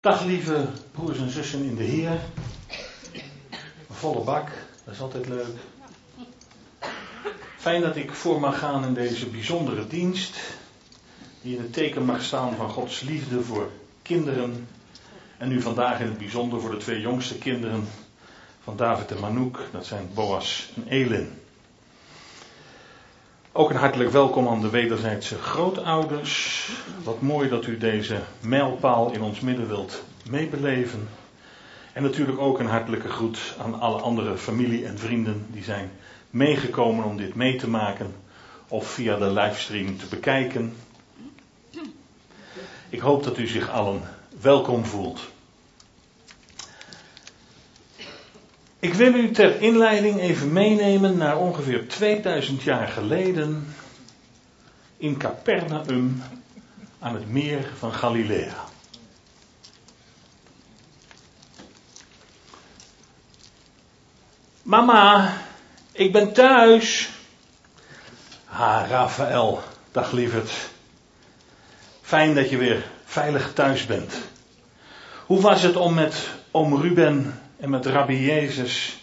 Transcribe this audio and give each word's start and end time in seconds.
Dag 0.00 0.24
lieve 0.24 0.66
broers 0.92 1.18
en 1.18 1.30
zussen 1.30 1.62
in 1.62 1.74
de 1.74 1.82
Heer. 1.82 2.20
Een 3.88 3.94
volle 3.94 4.24
bak, 4.24 4.48
dat 4.84 4.94
is 4.94 5.00
altijd 5.00 5.28
leuk. 5.28 5.56
Fijn 7.56 7.80
dat 7.80 7.96
ik 7.96 8.12
voor 8.12 8.40
mag 8.40 8.58
gaan 8.58 8.84
in 8.84 8.94
deze 8.94 9.26
bijzondere 9.26 9.86
dienst. 9.86 10.36
Die 11.42 11.56
in 11.56 11.62
het 11.62 11.72
teken 11.72 12.04
mag 12.04 12.22
staan 12.22 12.56
van 12.56 12.70
Gods 12.70 13.00
liefde 13.00 13.42
voor 13.42 13.70
kinderen. 14.02 14.68
En 15.38 15.48
nu 15.48 15.62
vandaag 15.62 16.00
in 16.00 16.06
het 16.06 16.18
bijzonder 16.18 16.60
voor 16.60 16.70
de 16.70 16.76
twee 16.76 17.00
jongste 17.00 17.38
kinderen 17.38 17.88
van 18.62 18.76
David 18.76 19.10
en 19.10 19.20
Manouk. 19.20 19.68
Dat 19.72 19.86
zijn 19.86 20.10
Boas 20.14 20.72
en 20.76 20.88
Elin. 20.88 21.39
Ook 23.52 23.70
een 23.70 23.76
hartelijk 23.76 24.10
welkom 24.10 24.48
aan 24.48 24.60
de 24.60 24.70
wederzijdse 24.70 25.38
grootouders. 25.38 26.68
Wat 27.04 27.20
mooi 27.20 27.48
dat 27.48 27.66
u 27.66 27.78
deze 27.78 28.20
mijlpaal 28.40 29.12
in 29.12 29.22
ons 29.22 29.40
midden 29.40 29.68
wilt 29.68 30.02
meebeleven. 30.30 31.08
En 31.92 32.02
natuurlijk 32.02 32.38
ook 32.38 32.58
een 32.58 32.66
hartelijke 32.66 33.08
groet 33.08 33.54
aan 33.58 33.80
alle 33.80 34.00
andere 34.00 34.36
familie 34.36 34.86
en 34.86 34.98
vrienden 34.98 35.46
die 35.48 35.62
zijn 35.62 35.90
meegekomen 36.30 37.04
om 37.04 37.16
dit 37.16 37.34
mee 37.34 37.56
te 37.56 37.68
maken 37.68 38.14
of 38.68 38.86
via 38.86 39.16
de 39.16 39.32
livestream 39.32 39.98
te 39.98 40.06
bekijken. 40.06 40.74
Ik 42.88 43.00
hoop 43.00 43.24
dat 43.24 43.38
u 43.38 43.46
zich 43.46 43.70
allen 43.70 44.02
welkom 44.40 44.84
voelt. 44.84 45.20
Ik 48.80 48.94
wil 48.94 49.14
u 49.14 49.30
ter 49.30 49.60
inleiding 49.60 50.20
even 50.20 50.52
meenemen 50.52 51.16
naar 51.16 51.38
ongeveer 51.38 51.88
2000 51.88 52.62
jaar 52.62 52.88
geleden 52.88 53.74
in 54.96 55.16
Capernaum 55.16 56.22
aan 56.98 57.14
het 57.14 57.28
meer 57.28 57.70
van 57.78 57.92
Galilea. 57.92 58.54
Mama, 64.62 65.36
ik 65.92 66.12
ben 66.12 66.32
thuis. 66.32 67.10
Ha, 68.44 68.86
Rafael, 68.86 69.62
dag 69.92 70.12
lieverd. 70.12 70.50
Fijn 72.02 72.34
dat 72.34 72.50
je 72.50 72.56
weer 72.56 72.90
veilig 73.04 73.52
thuis 73.52 73.86
bent. 73.86 74.14
Hoe 75.26 75.40
was 75.40 75.62
het 75.62 75.76
om 75.76 75.94
met 75.94 76.28
oom 76.50 76.80
Ruben 76.80 77.39
en 77.60 77.70
met 77.70 77.86
Rabbi 77.86 78.24
Jezus 78.24 78.98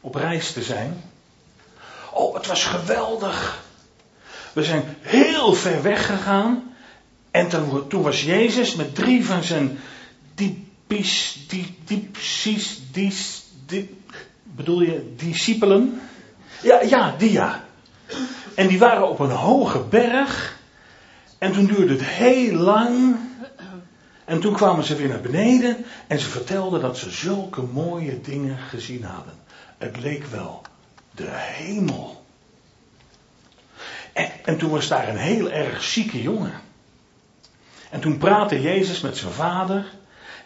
op 0.00 0.14
reis 0.14 0.52
te 0.52 0.62
zijn? 0.62 1.02
Oh, 2.12 2.34
het 2.34 2.46
was 2.46 2.64
geweldig. 2.64 3.62
We 4.52 4.64
zijn 4.64 4.82
heel 5.00 5.52
ver 5.52 5.82
weg 5.82 6.06
gegaan. 6.06 6.74
En 7.30 7.48
toen, 7.88 8.02
was 8.02 8.22
Jezus 8.22 8.74
met 8.74 8.94
drie 8.94 9.24
van 9.24 9.42
zijn 9.42 9.78
dipis, 10.34 11.46
dipsis, 11.84 12.80
dis, 12.92 13.44
dip, 13.66 14.14
bedoel 14.42 14.80
je 14.80 15.14
discipelen? 15.16 16.00
Ja, 16.62 16.82
ja, 16.82 17.14
die 17.18 17.32
ja. 17.32 17.64
En 18.54 18.66
die 18.66 18.78
waren 18.78 19.08
op 19.08 19.18
een 19.18 19.30
hoge 19.30 19.78
berg. 19.78 20.58
En 21.38 21.52
toen 21.52 21.66
duurde 21.66 21.92
het 21.92 22.04
heel 22.04 22.54
lang. 22.54 23.16
En 24.28 24.40
toen 24.40 24.54
kwamen 24.54 24.84
ze 24.84 24.96
weer 24.96 25.08
naar 25.08 25.20
beneden 25.20 25.84
en 26.06 26.18
ze 26.18 26.28
vertelden 26.28 26.80
dat 26.80 26.98
ze 26.98 27.10
zulke 27.10 27.62
mooie 27.62 28.20
dingen 28.20 28.58
gezien 28.58 29.04
hadden. 29.04 29.34
Het 29.78 29.96
leek 29.96 30.24
wel 30.26 30.62
de 31.10 31.28
hemel. 31.30 32.24
En, 34.12 34.30
en 34.44 34.58
toen 34.58 34.70
was 34.70 34.88
daar 34.88 35.08
een 35.08 35.16
heel 35.16 35.50
erg 35.50 35.82
zieke 35.82 36.22
jongen. 36.22 36.60
En 37.90 38.00
toen 38.00 38.18
praatte 38.18 38.60
Jezus 38.60 39.00
met 39.00 39.16
zijn 39.16 39.32
vader. 39.32 39.92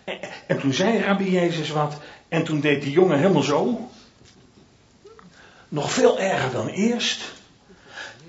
En, 0.05 0.19
en 0.47 0.59
toen 0.59 0.73
zei 0.73 1.03
Rabbi 1.03 1.31
Jezus 1.31 1.71
wat. 1.71 1.95
En 2.29 2.45
toen 2.45 2.61
deed 2.61 2.83
die 2.83 2.93
jongen 2.93 3.19
helemaal 3.19 3.43
zo. 3.43 3.91
Nog 5.69 5.93
veel 5.93 6.19
erger 6.19 6.51
dan 6.51 6.69
eerst. 6.69 7.33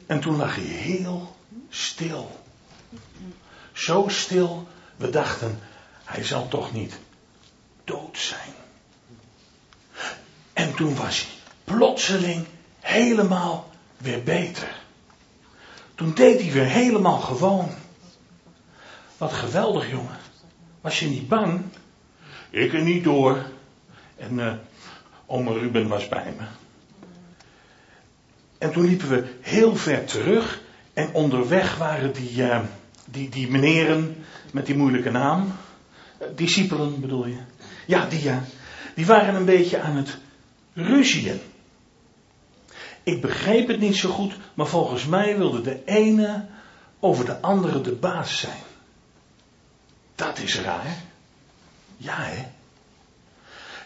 En 0.05 0.19
toen 0.19 0.35
lag 0.35 0.55
hij 0.55 0.63
heel 0.63 1.35
stil. 1.69 2.39
Zo 3.73 4.05
stil 4.07 4.67
we 4.95 5.09
dachten, 5.09 5.59
hij 6.03 6.23
zal 6.23 6.47
toch 6.47 6.73
niet 6.73 6.99
dood 7.83 8.17
zijn. 8.17 8.53
En 10.53 10.75
toen 10.75 10.95
was 10.95 11.21
hij 11.21 11.31
plotseling 11.63 12.45
helemaal 12.79 13.69
weer 13.97 14.23
beter. 14.23 14.81
Toen 15.95 16.13
deed 16.13 16.41
hij 16.41 16.51
weer 16.51 16.65
helemaal 16.65 17.19
gewoon. 17.19 17.69
Wat 19.17 19.33
geweldig, 19.33 19.89
jongen. 19.89 20.17
Was 20.81 20.99
je 20.99 21.07
niet 21.07 21.27
bang? 21.27 21.61
Ik 22.49 22.73
er 22.73 22.81
niet 22.81 23.03
door. 23.03 23.45
En 24.17 24.39
uh, 24.39 24.53
ome 25.25 25.53
Ruben 25.53 25.87
was 25.87 26.07
bij 26.07 26.33
me. 26.37 26.45
En 28.57 28.71
toen 28.71 28.85
liepen 28.85 29.09
we 29.09 29.33
heel 29.41 29.75
ver 29.75 30.05
terug. 30.05 30.61
En 30.93 31.13
onderweg 31.13 31.77
waren 31.77 32.13
die, 32.13 32.35
uh, 32.35 32.59
die, 33.05 33.29
die 33.29 33.51
meneren 33.51 34.25
met 34.51 34.65
die 34.65 34.75
moeilijke 34.75 35.11
naam. 35.11 35.55
Uh, 36.21 36.27
discipelen 36.35 37.01
bedoel 37.01 37.25
je? 37.25 37.37
Ja, 37.85 38.05
die 38.05 38.23
ja. 38.23 38.43
Die 38.95 39.05
waren 39.05 39.35
een 39.35 39.45
beetje 39.45 39.81
aan 39.81 39.95
het 39.95 40.17
ruzien. 40.73 41.41
Ik 43.03 43.21
begreep 43.21 43.67
het 43.67 43.79
niet 43.79 43.95
zo 43.95 44.09
goed, 44.09 44.33
maar 44.53 44.67
volgens 44.67 45.05
mij 45.05 45.37
wilde 45.37 45.61
de 45.61 45.81
ene 45.85 46.45
over 46.99 47.25
de 47.25 47.41
andere 47.41 47.81
de 47.81 47.91
baas 47.91 48.39
zijn. 48.39 48.61
Dat 50.15 50.39
is 50.39 50.59
raar. 50.59 50.97
Ja, 51.97 52.15
hè? 52.17 52.45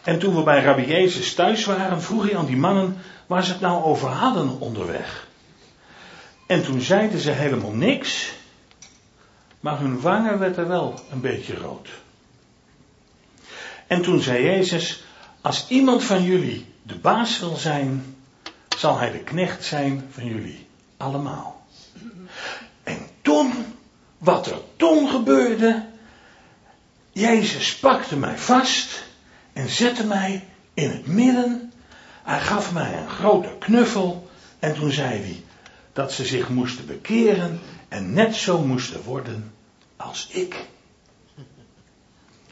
En 0.04 0.20
toen 0.20 0.36
we 0.36 0.44
bij 0.44 0.64
Rabbi 0.64 0.86
Jezus 0.86 1.34
thuis 1.34 1.66
waren, 1.66 2.02
vroeg 2.02 2.24
hij 2.24 2.38
aan 2.38 2.46
die 2.46 2.58
mannen 2.58 2.98
waar 3.26 3.44
ze 3.44 3.52
het 3.52 3.62
nou 3.62 3.84
over 3.84 4.10
hadden 4.10 4.60
onderweg. 4.60 5.28
En 6.48 6.64
toen 6.64 6.82
zeiden 6.82 7.20
ze 7.20 7.32
helemaal 7.32 7.72
niks, 7.72 8.34
maar 9.60 9.80
hun 9.80 10.02
wangen 10.02 10.40
werden 10.40 10.68
wel 10.68 11.00
een 11.12 11.22
beetje 11.22 11.56
rood. 11.56 11.90
En 13.88 14.02
toen 14.02 14.22
zei 14.22 14.44
Jezus, 14.44 15.04
als 15.42 15.66
iemand 15.70 16.04
van 16.04 16.24
jullie 16.24 16.66
de 16.84 16.96
baas 16.96 17.40
wil 17.40 17.56
zijn, 17.56 18.16
zal 18.78 18.98
hij 18.98 19.12
de 19.12 19.20
knecht 19.20 19.64
zijn 19.66 20.08
van 20.12 20.26
jullie 20.26 20.68
allemaal. 20.98 21.66
En 22.84 23.00
toen, 23.22 23.54
wat 24.18 24.48
er 24.48 24.58
toen 24.76 25.10
gebeurde, 25.10 25.86
Jezus 27.12 27.78
pakte 27.78 28.18
mij 28.18 28.38
vast 28.38 29.04
en 29.54 29.70
zette 29.70 30.06
mij 30.06 30.48
in 30.74 30.90
het 30.90 31.08
midden. 31.08 31.74
Hij 32.24 32.40
gaf 32.40 32.74
mij 32.74 32.98
een 32.98 33.10
grote 33.10 33.56
knuffel 33.60 34.30
en 34.60 34.74
toen 34.74 34.92
zei 34.92 35.10
hij 35.10 35.44
dat 35.94 36.12
ze 36.12 36.26
zich 36.26 36.50
moesten 36.50 36.86
bekeren 36.86 37.60
en 37.88 38.14
net 38.14 38.36
zo 38.36 38.62
moesten 38.62 39.04
worden 39.04 39.54
als 39.96 40.28
ik. 40.32 40.66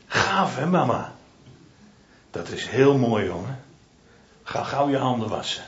Gaaf 0.07 0.56
hè 0.56 0.66
mama? 0.66 1.16
Dat 2.31 2.50
is 2.50 2.68
heel 2.68 2.97
mooi 2.97 3.25
jongen. 3.25 3.63
Ga 4.44 4.63
gauw 4.63 4.90
je 4.90 4.97
handen 4.97 5.29
wassen. 5.29 5.63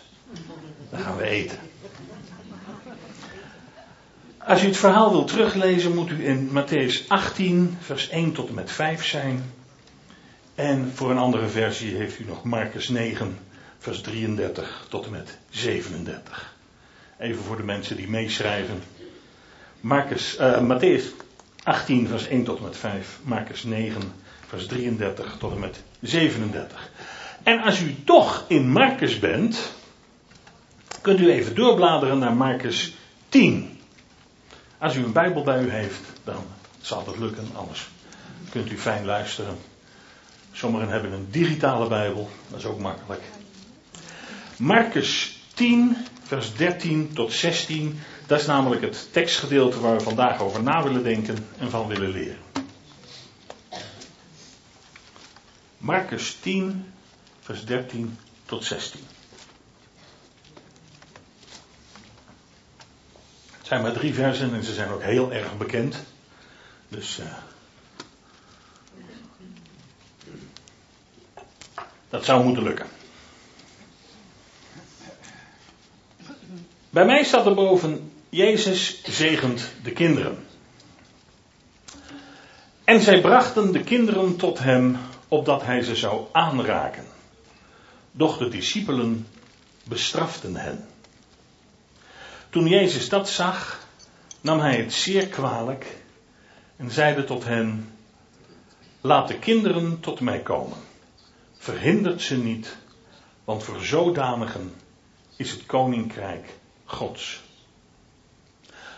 Dan 0.89 0.99
gaan 0.99 1.17
we 1.17 1.23
eten. 1.23 1.59
Als 4.37 4.63
u 4.63 4.65
het 4.65 4.77
verhaal 4.77 5.11
wilt 5.11 5.27
teruglezen, 5.27 5.95
moet 5.95 6.09
u 6.09 6.27
in 6.27 6.49
Matthäus 6.49 7.07
18, 7.07 7.77
vers 7.81 8.09
1 8.09 8.31
tot 8.31 8.47
en 8.47 8.53
met 8.53 8.71
5 8.71 9.05
zijn. 9.05 9.53
En 10.55 10.91
voor 10.95 11.11
een 11.11 11.17
andere 11.17 11.47
versie 11.47 11.95
heeft 11.95 12.19
u 12.19 12.25
nog 12.25 12.43
Marcus 12.43 12.87
9, 12.87 13.37
vers 13.77 14.01
33 14.01 14.85
tot 14.89 15.05
en 15.05 15.11
met 15.11 15.37
37. 15.49 16.55
Even 17.17 17.43
voor 17.43 17.57
de 17.57 17.63
mensen 17.63 17.95
die 17.95 18.09
meeschrijven. 18.09 18.83
Marcus, 19.81 20.37
uh, 20.39 20.59
Matthäus 20.59 21.03
18, 21.63 22.07
vers 22.07 22.27
1 22.27 22.43
tot 22.43 22.57
en 22.57 22.63
met 22.63 22.77
5. 22.77 23.19
Marcus 23.23 23.63
9, 23.63 24.01
vers 24.47 24.67
33 24.67 25.35
tot 25.39 25.51
en 25.51 25.59
met 25.59 25.83
37. 25.99 26.91
En 27.43 27.61
als 27.61 27.81
u 27.81 27.95
toch 28.03 28.45
in 28.47 28.69
Marcus 28.69 29.19
bent, 29.19 29.71
kunt 31.01 31.19
u 31.19 31.31
even 31.31 31.55
doorbladeren 31.55 32.19
naar 32.19 32.33
Marcus 32.33 32.95
10. 33.29 33.79
Als 34.77 34.95
u 34.95 35.03
een 35.03 35.11
Bijbel 35.11 35.43
bij 35.43 35.63
u 35.63 35.69
heeft, 35.69 36.01
dan 36.23 36.43
zal 36.81 37.03
dat 37.03 37.17
lukken, 37.17 37.47
anders 37.53 37.87
kunt 38.49 38.71
u 38.71 38.77
fijn 38.77 39.05
luisteren. 39.05 39.57
Sommigen 40.51 40.89
hebben 40.89 41.11
een 41.11 41.27
digitale 41.31 41.87
Bijbel, 41.87 42.29
dat 42.47 42.59
is 42.59 42.65
ook 42.65 42.79
makkelijk. 42.79 43.21
Marcus 44.57 45.39
10, 45.53 45.97
vers 46.23 46.55
13 46.55 47.13
tot 47.13 47.33
16, 47.33 47.99
dat 48.27 48.39
is 48.39 48.45
namelijk 48.45 48.81
het 48.81 49.07
tekstgedeelte 49.13 49.79
waar 49.79 49.97
we 49.97 50.03
vandaag 50.03 50.41
over 50.41 50.63
na 50.63 50.83
willen 50.83 51.03
denken 51.03 51.47
en 51.57 51.69
van 51.69 51.87
willen 51.87 52.09
leren. 52.09 52.37
Marcus 55.77 56.37
10, 56.41 56.93
vers 57.39 57.65
13 57.65 58.17
tot 58.45 58.63
16. 58.63 58.99
Het 63.57 63.67
zijn 63.67 63.81
maar 63.81 63.93
drie 63.93 64.13
versen 64.13 64.53
en 64.53 64.63
ze 64.63 64.73
zijn 64.73 64.89
ook 64.89 65.01
heel 65.03 65.31
erg 65.31 65.57
bekend. 65.57 66.03
Dus 66.87 67.19
uh, 67.19 67.25
Dat 72.09 72.25
zou 72.25 72.43
moeten 72.43 72.63
lukken. 72.63 72.85
Bij 76.89 77.05
mij 77.05 77.23
staat 77.23 77.45
er 77.45 77.53
boven, 77.53 78.11
Jezus 78.29 79.03
zegent 79.03 79.71
de 79.83 79.91
kinderen. 79.91 80.45
En 82.83 83.01
zij 83.01 83.21
brachten 83.21 83.71
de 83.71 83.83
kinderen 83.83 84.35
tot 84.35 84.59
hem, 84.59 84.97
opdat 85.27 85.63
hij 85.63 85.83
ze 85.83 85.95
zou 85.95 86.25
aanraken. 86.31 87.05
Doch 88.11 88.37
de 88.37 88.49
discipelen 88.49 89.27
bestraften 89.83 90.55
hen. 90.55 90.87
Toen 92.49 92.67
Jezus 92.67 93.09
dat 93.09 93.29
zag, 93.29 93.85
nam 94.41 94.59
hij 94.59 94.77
het 94.77 94.93
zeer 94.93 95.27
kwalijk 95.27 95.97
en 96.75 96.91
zeide 96.91 97.23
tot 97.23 97.43
hen: 97.43 97.91
Laat 99.01 99.27
de 99.27 99.39
kinderen 99.39 99.99
tot 99.99 100.19
mij 100.19 100.39
komen. 100.39 100.77
Verhindert 101.57 102.21
ze 102.21 102.37
niet, 102.37 102.77
want 103.43 103.63
voor 103.63 103.79
zodanigen 103.81 104.73
is 105.35 105.51
het 105.51 105.65
koninkrijk 105.65 106.53
Gods. 106.85 107.45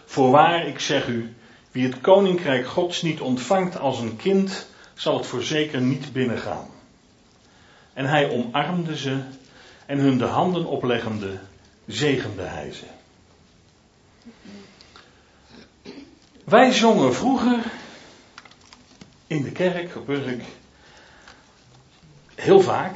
Voorwaar, 0.10 0.68
ik 0.68 0.80
zeg 0.80 1.08
u, 1.08 1.34
wie 1.72 1.86
het 1.86 2.02
koninkrijk 2.02 2.68
Gods 2.68 3.02
niet 3.02 3.20
ontvangt 3.20 3.80
als 3.80 4.00
een 4.00 4.16
kind, 4.16 4.68
zal 4.94 5.18
het 5.18 5.26
voorzeker 5.26 5.82
niet 5.82 6.14
binnengaan. 6.14 6.68
En 7.94 8.06
hij 8.06 8.30
omarmde 8.30 8.98
ze 8.98 9.22
en 9.86 9.98
hun 9.98 10.18
de 10.18 10.26
handen 10.26 10.66
opleggende, 10.66 11.40
zegende 11.86 12.42
hij 12.42 12.72
ze. 12.72 12.86
Wij 16.44 16.72
zongen 16.72 17.16
vroeger 17.16 17.64
in 19.28 19.44
de 19.44 19.52
kerk 19.52 19.96
op 19.96 20.10
Urk 20.10 20.44
heel 22.36 22.62
vaak. 22.62 22.96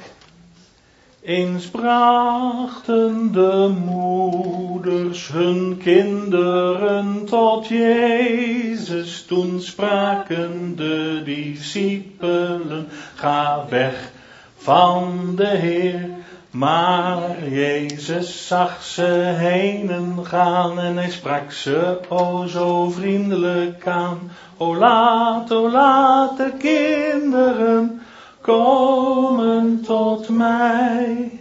Eens 1.25 1.65
brachten 1.69 3.31
de 3.31 3.73
moeders 3.85 5.27
hun 5.27 5.77
kinderen 5.83 7.25
tot 7.25 7.67
Jezus. 7.67 9.25
Toen 9.25 9.61
spraken 9.61 10.75
de 10.75 11.21
discipelen, 11.25 12.87
ga 13.15 13.65
weg 13.69 14.11
van 14.57 15.31
de 15.35 15.47
Heer. 15.47 16.09
Maar 16.51 17.49
Jezus 17.49 18.47
zag 18.47 18.83
ze 18.83 19.33
heen 19.35 20.17
gaan 20.23 20.79
en 20.79 20.97
hij 20.97 21.09
sprak 21.09 21.51
ze 21.51 21.99
o 22.09 22.45
zo 22.45 22.89
vriendelijk 22.89 23.87
aan. 23.87 24.31
O 24.57 24.75
laat, 24.75 25.51
o 25.51 25.69
laat 25.69 26.37
de 26.37 26.51
kinderen 26.57 28.01
komen 28.43 29.81
tot 29.81 30.02
mij. 30.29 31.39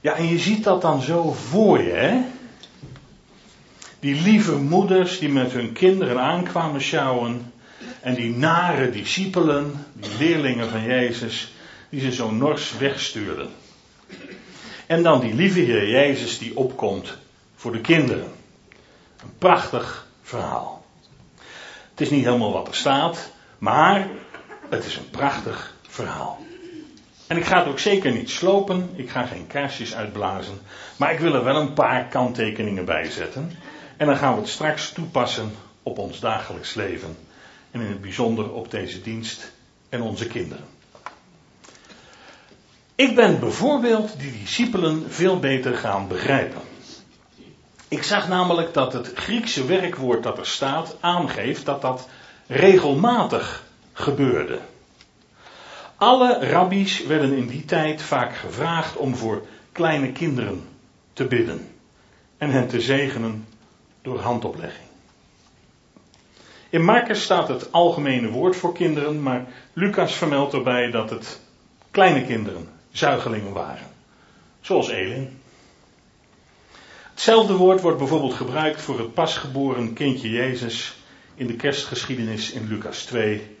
Ja, 0.00 0.14
en 0.14 0.28
je 0.28 0.38
ziet 0.38 0.64
dat 0.64 0.82
dan 0.82 1.02
zo 1.02 1.32
voor 1.32 1.82
je, 1.82 1.92
hè? 1.92 2.20
Die 4.00 4.22
lieve 4.22 4.56
moeders 4.56 5.18
die 5.18 5.28
met 5.28 5.52
hun 5.52 5.72
kinderen 5.72 6.20
aankwamen 6.20 6.80
sjouwen. 6.80 7.52
En 8.00 8.14
die 8.14 8.36
nare 8.36 8.90
discipelen, 8.90 9.86
die 9.92 10.10
leerlingen 10.18 10.70
van 10.70 10.82
Jezus, 10.82 11.52
die 11.88 12.00
ze 12.00 12.12
zo 12.12 12.30
nors 12.30 12.76
wegstuurden. 12.78 13.48
En 14.86 15.02
dan 15.02 15.20
die 15.20 15.34
lieve 15.34 15.60
Heer 15.60 15.88
Jezus 15.88 16.38
die 16.38 16.56
opkomt 16.56 17.16
voor 17.54 17.72
de 17.72 17.80
kinderen. 17.80 18.32
Een 19.22 19.38
prachtig 19.38 20.06
verhaal. 20.22 20.84
Het 21.90 22.00
is 22.00 22.10
niet 22.10 22.24
helemaal 22.24 22.52
wat 22.52 22.68
er 22.68 22.74
staat, 22.74 23.30
maar 23.58 24.08
het 24.68 24.84
is 24.84 24.96
een 24.96 25.10
prachtig 25.10 25.74
verhaal. 25.88 26.40
En 27.26 27.36
ik 27.36 27.44
ga 27.44 27.58
het 27.58 27.68
ook 27.68 27.78
zeker 27.78 28.12
niet 28.12 28.30
slopen, 28.30 28.90
ik 28.94 29.10
ga 29.10 29.26
geen 29.26 29.46
kaarsjes 29.46 29.94
uitblazen, 29.94 30.60
maar 30.96 31.12
ik 31.12 31.18
wil 31.18 31.34
er 31.34 31.44
wel 31.44 31.56
een 31.56 31.72
paar 31.72 32.04
kanttekeningen 32.08 32.84
bij 32.84 33.10
zetten. 33.10 33.52
En 33.96 34.06
dan 34.06 34.16
gaan 34.16 34.34
we 34.34 34.40
het 34.40 34.48
straks 34.48 34.92
toepassen 34.92 35.52
op 35.82 35.98
ons 35.98 36.20
dagelijks 36.20 36.74
leven. 36.74 37.16
En 37.70 37.80
in 37.80 37.86
het 37.86 38.00
bijzonder 38.00 38.52
op 38.52 38.70
deze 38.70 39.00
dienst 39.00 39.52
en 39.88 40.02
onze 40.02 40.26
kinderen. 40.26 40.64
Ik 42.94 43.14
ben 43.14 43.40
bijvoorbeeld 43.40 44.18
die 44.18 44.32
discipelen 44.32 45.04
veel 45.08 45.38
beter 45.38 45.76
gaan 45.76 46.08
begrijpen. 46.08 46.60
Ik 47.88 48.02
zag 48.02 48.28
namelijk 48.28 48.74
dat 48.74 48.92
het 48.92 49.12
Griekse 49.14 49.66
werkwoord 49.66 50.22
dat 50.22 50.38
er 50.38 50.46
staat 50.46 50.96
aangeeft 51.00 51.64
dat 51.64 51.82
dat 51.82 52.08
regelmatig 52.46 53.64
gebeurde. 53.92 54.58
Alle 56.04 56.38
rabbies 56.38 57.06
werden 57.06 57.36
in 57.36 57.46
die 57.46 57.64
tijd 57.64 58.02
vaak 58.02 58.36
gevraagd 58.36 58.96
om 58.96 59.14
voor 59.14 59.46
kleine 59.72 60.12
kinderen 60.12 60.68
te 61.12 61.24
bidden 61.24 61.68
en 62.38 62.50
hen 62.50 62.68
te 62.68 62.80
zegenen 62.80 63.46
door 64.02 64.18
handoplegging. 64.18 64.86
In 66.70 66.84
Marcus 66.84 67.22
staat 67.22 67.48
het 67.48 67.72
algemene 67.72 68.30
woord 68.30 68.56
voor 68.56 68.74
kinderen, 68.74 69.22
maar 69.22 69.46
Lucas 69.72 70.14
vermeldt 70.14 70.52
erbij 70.52 70.90
dat 70.90 71.10
het 71.10 71.40
kleine 71.90 72.24
kinderen 72.24 72.68
zuigelingen 72.92 73.52
waren. 73.52 73.86
Zoals 74.60 74.88
Elin. 74.88 75.40
Hetzelfde 77.10 77.54
woord 77.56 77.80
wordt 77.80 77.98
bijvoorbeeld 77.98 78.34
gebruikt 78.34 78.80
voor 78.80 78.98
het 78.98 79.14
pasgeboren 79.14 79.92
kindje 79.92 80.30
Jezus 80.30 80.96
in 81.34 81.46
de 81.46 81.56
kerstgeschiedenis 81.56 82.52
in 82.52 82.66
Lucas 82.66 83.04
2. 83.04 83.56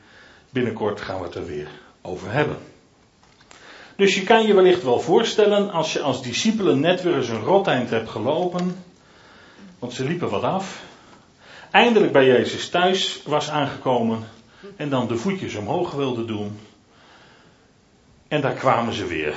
Binnenkort 0.50 1.00
gaan 1.00 1.18
we 1.18 1.24
het 1.24 1.34
er 1.34 1.46
weer 1.46 1.68
over 2.06 2.32
hebben. 2.32 2.56
Dus 3.96 4.14
je 4.14 4.22
kan 4.22 4.46
je 4.46 4.54
wellicht 4.54 4.82
wel 4.82 5.00
voorstellen 5.00 5.70
als 5.70 5.92
je 5.92 6.00
als 6.00 6.22
discipelen 6.22 6.80
net 6.80 7.02
weer 7.02 7.16
eens 7.16 7.28
een 7.28 7.44
roteind 7.44 7.90
hebt 7.90 8.10
gelopen, 8.10 8.84
want 9.78 9.92
ze 9.92 10.04
liepen 10.04 10.30
wat 10.30 10.42
af, 10.42 10.82
eindelijk 11.70 12.12
bij 12.12 12.26
Jezus 12.26 12.68
thuis 12.68 13.22
was 13.24 13.50
aangekomen 13.50 14.28
en 14.76 14.88
dan 14.88 15.08
de 15.08 15.16
voetjes 15.16 15.54
omhoog 15.54 15.90
wilde 15.90 16.24
doen 16.24 16.58
en 18.28 18.40
daar 18.40 18.54
kwamen 18.54 18.94
ze 18.94 19.06
weer. 19.06 19.34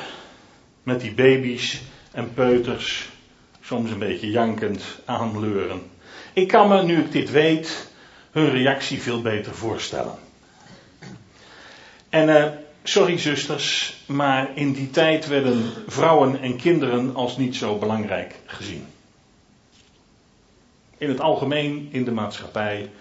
Met 0.83 1.01
die 1.01 1.13
baby's 1.13 1.81
en 2.11 2.33
peuters, 2.33 3.09
soms 3.61 3.91
een 3.91 3.99
beetje 3.99 4.29
jankend, 4.29 4.83
aanleuren. 5.05 5.81
Ik 6.33 6.47
kan 6.47 6.67
me, 6.67 6.83
nu 6.83 6.99
ik 6.99 7.11
dit 7.11 7.31
weet, 7.31 7.91
hun 8.31 8.49
reactie 8.49 9.01
veel 9.01 9.21
beter 9.21 9.55
voorstellen. 9.55 10.26
En 12.09 12.29
uh, 12.29 12.45
sorry 12.83 13.17
zusters, 13.17 13.97
maar 14.05 14.49
in 14.55 14.71
die 14.71 14.89
tijd 14.89 15.27
werden 15.27 15.71
vrouwen 15.87 16.41
en 16.41 16.55
kinderen 16.55 17.15
als 17.15 17.37
niet 17.37 17.55
zo 17.55 17.77
belangrijk 17.77 18.35
gezien. 18.45 18.85
In 20.97 21.09
het 21.09 21.19
algemeen 21.19 21.87
in 21.91 22.03
de 22.03 22.11
maatschappij, 22.11 22.91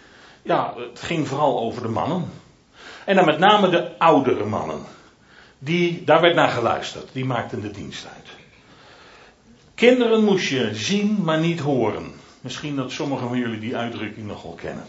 ja, 0.42 0.74
het 0.76 1.00
ging 1.00 1.28
vooral 1.28 1.60
over 1.60 1.82
de 1.82 1.88
mannen. 1.88 2.30
En 3.04 3.16
dan 3.16 3.24
met 3.24 3.38
name 3.38 3.68
de 3.68 3.98
oudere 3.98 4.44
mannen 4.44 4.84
die, 5.58 6.04
daar 6.04 6.20
werd 6.20 6.34
naar 6.34 6.48
geluisterd. 6.48 7.08
Die 7.12 7.24
maakten 7.24 7.60
de 7.60 7.70
dienst 7.70 8.06
uit. 8.14 8.28
Kinderen 9.74 10.24
moest 10.24 10.48
je 10.48 10.74
zien, 10.74 11.22
maar 11.24 11.40
niet 11.40 11.60
horen. 11.60 12.12
Misschien 12.40 12.76
dat 12.76 12.92
sommigen 12.92 13.28
van 13.28 13.38
jullie 13.38 13.58
die 13.58 13.76
uitdrukking 13.76 14.26
nog 14.26 14.42
wel 14.42 14.52
kennen. 14.52 14.84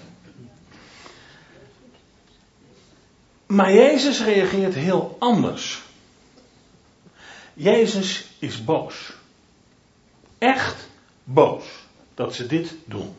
Maar 3.48 3.74
Jezus 3.74 4.24
reageert 4.24 4.74
heel 4.74 5.16
anders. 5.20 5.82
Jezus 7.54 8.26
is 8.40 8.64
boos. 8.64 9.14
Echt 10.38 10.90
boos 11.24 11.66
dat 12.14 12.36
ze 12.36 12.48
dit 12.48 12.76
doen. 12.86 13.16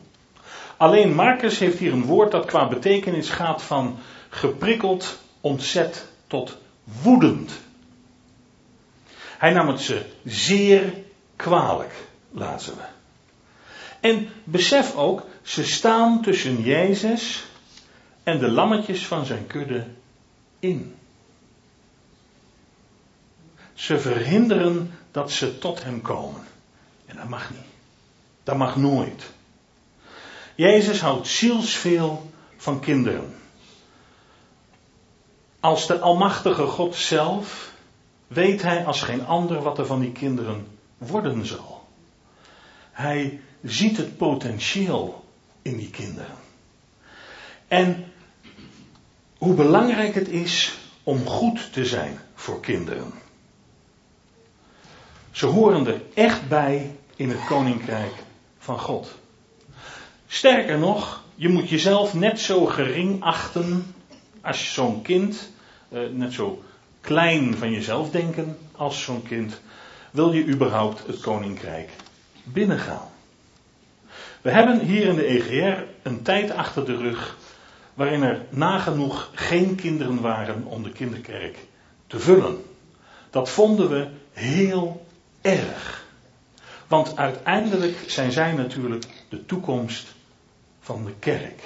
Alleen 0.77 1.13
Marcus 1.13 1.59
heeft 1.59 1.77
hier 1.77 1.93
een 1.93 2.05
woord 2.05 2.31
dat 2.31 2.45
qua 2.45 2.67
betekenis 2.67 3.29
gaat 3.29 3.63
van 3.63 3.99
geprikkeld, 4.29 5.17
ontzet 5.41 6.05
tot 6.27 6.57
woedend. 6.83 7.51
Hij 9.37 9.51
nam 9.51 9.67
het 9.67 9.81
ze 9.81 10.05
zeer 10.25 10.93
kwalijk, 11.35 11.93
laten 12.31 12.75
we. 12.75 12.83
En 13.99 14.29
besef 14.43 14.95
ook, 14.95 15.25
ze 15.41 15.65
staan 15.65 16.21
tussen 16.21 16.61
Jezus 16.61 17.43
en 18.23 18.39
de 18.39 18.51
lammetjes 18.51 19.07
van 19.07 19.25
zijn 19.25 19.47
kudde 19.47 19.85
in. 20.59 20.95
Ze 23.73 23.99
verhinderen 23.99 24.91
dat 25.11 25.31
ze 25.31 25.57
tot 25.57 25.83
hem 25.83 26.01
komen. 26.01 26.41
En 27.05 27.15
dat 27.15 27.27
mag 27.27 27.49
niet. 27.49 27.59
Dat 28.43 28.57
mag 28.57 28.75
nooit. 28.75 29.31
Jezus 30.55 31.01
houdt 31.01 31.27
zielsveel 31.27 32.31
van 32.57 32.79
kinderen. 32.79 33.35
Als 35.59 35.87
de 35.87 35.99
Almachtige 35.99 36.65
God 36.65 36.95
zelf 36.95 37.73
weet 38.27 38.61
hij 38.61 38.85
als 38.85 39.01
geen 39.01 39.25
ander 39.25 39.61
wat 39.61 39.77
er 39.77 39.85
van 39.85 39.99
die 39.99 40.11
kinderen 40.11 40.67
worden 40.97 41.45
zal. 41.45 41.87
Hij 42.91 43.41
ziet 43.63 43.97
het 43.97 44.17
potentieel 44.17 45.25
in 45.61 45.77
die 45.77 45.89
kinderen. 45.89 46.35
En 47.67 48.11
hoe 49.39 49.53
belangrijk 49.53 50.15
het 50.15 50.27
is 50.27 50.77
om 51.03 51.25
goed 51.25 51.73
te 51.73 51.85
zijn 51.85 52.19
voor 52.33 52.59
kinderen. 52.59 53.13
Ze 55.31 55.45
horen 55.45 55.87
er 55.87 56.01
echt 56.13 56.47
bij 56.47 56.95
in 57.15 57.29
het 57.29 57.45
koninkrijk 57.45 58.13
van 58.57 58.79
God. 58.79 59.17
Sterker 60.27 60.79
nog, 60.79 61.23
je 61.35 61.49
moet 61.49 61.69
jezelf 61.69 62.13
net 62.13 62.39
zo 62.39 62.65
gering 62.65 63.23
achten 63.23 63.95
als 64.41 64.73
zo'n 64.73 65.01
kind, 65.01 65.51
eh, 65.89 65.99
net 66.11 66.33
zo 66.33 66.63
klein 67.01 67.57
van 67.57 67.71
jezelf 67.71 68.11
denken 68.11 68.57
als 68.75 69.03
zo'n 69.03 69.23
kind, 69.23 69.61
wil 70.11 70.33
je 70.33 70.45
überhaupt 70.45 71.07
het 71.07 71.19
koninkrijk 71.19 71.89
binnengaan. 72.43 73.07
We 74.41 74.51
hebben 74.51 74.79
hier 74.79 75.07
in 75.07 75.15
de 75.15 75.25
EGR 75.25 75.83
een 76.01 76.21
tijd 76.21 76.51
achter 76.51 76.85
de 76.85 76.97
rug 76.97 77.37
waarin 77.99 78.23
er 78.23 78.45
nagenoeg 78.49 79.29
geen 79.33 79.75
kinderen 79.75 80.21
waren 80.21 80.65
om 80.65 80.83
de 80.83 80.91
kinderkerk 80.91 81.57
te 82.07 82.19
vullen. 82.19 82.65
Dat 83.29 83.49
vonden 83.49 83.89
we 83.89 84.07
heel 84.33 85.05
erg. 85.41 86.05
Want 86.87 87.17
uiteindelijk 87.17 87.97
zijn 88.07 88.31
zij 88.31 88.51
natuurlijk 88.51 89.05
de 89.29 89.45
toekomst 89.45 90.07
van 90.79 91.05
de 91.05 91.13
kerk. 91.19 91.61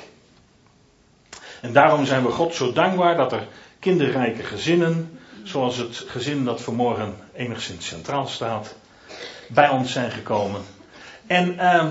En 1.61 1.73
daarom 1.73 2.05
zijn 2.05 2.23
we 2.23 2.31
God 2.31 2.55
zo 2.55 2.73
dankbaar 2.73 3.17
dat 3.17 3.31
er 3.31 3.47
kinderrijke 3.79 4.43
gezinnen, 4.43 5.19
zoals 5.43 5.77
het 5.77 5.95
gezin 6.07 6.45
dat 6.45 6.61
vanmorgen 6.61 7.15
enigszins 7.33 7.87
centraal 7.87 8.27
staat, 8.27 8.75
bij 9.49 9.69
ons 9.69 9.91
zijn 9.91 10.11
gekomen. 10.11 10.61
En 11.27 11.53
uh, 11.53 11.89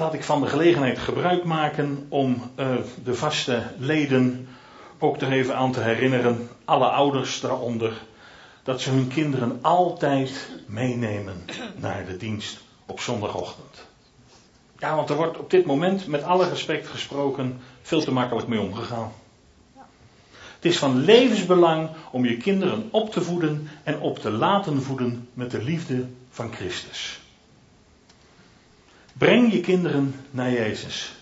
laat 0.00 0.14
ik 0.14 0.24
van 0.24 0.40
de 0.40 0.46
gelegenheid 0.46 0.98
gebruik 0.98 1.44
maken 1.44 2.06
om 2.08 2.50
uh, 2.56 2.74
de 3.04 3.14
vaste 3.14 3.62
leden 3.78 4.48
ook 4.98 5.20
er 5.20 5.32
even 5.32 5.56
aan 5.56 5.72
te 5.72 5.80
herinneren, 5.80 6.48
alle 6.64 6.86
ouders 6.86 7.40
daaronder, 7.40 7.92
dat 8.62 8.80
ze 8.80 8.90
hun 8.90 9.08
kinderen 9.08 9.58
altijd 9.62 10.50
meenemen 10.66 11.44
naar 11.76 12.06
de 12.06 12.16
dienst 12.16 12.60
op 12.86 13.00
zondagochtend. 13.00 13.86
Ja, 14.78 14.94
want 14.96 15.10
er 15.10 15.16
wordt 15.16 15.38
op 15.38 15.50
dit 15.50 15.66
moment 15.66 16.06
met 16.06 16.22
alle 16.22 16.48
respect 16.48 16.86
gesproken 16.86 17.60
veel 17.82 18.00
te 18.00 18.12
makkelijk 18.12 18.48
mee 18.48 18.60
omgegaan. 18.60 19.12
Het 20.54 20.64
is 20.64 20.78
van 20.78 20.96
levensbelang 20.96 21.88
om 22.10 22.24
je 22.24 22.36
kinderen 22.36 22.88
op 22.90 23.12
te 23.12 23.22
voeden 23.22 23.68
en 23.82 24.00
op 24.00 24.18
te 24.18 24.30
laten 24.30 24.82
voeden 24.82 25.28
met 25.34 25.50
de 25.50 25.62
liefde 25.62 26.06
van 26.30 26.52
Christus. 26.52 27.19
Breng 29.20 29.52
je 29.52 29.60
kinderen 29.60 30.14
naar 30.30 30.50
Jezus. 30.50 31.12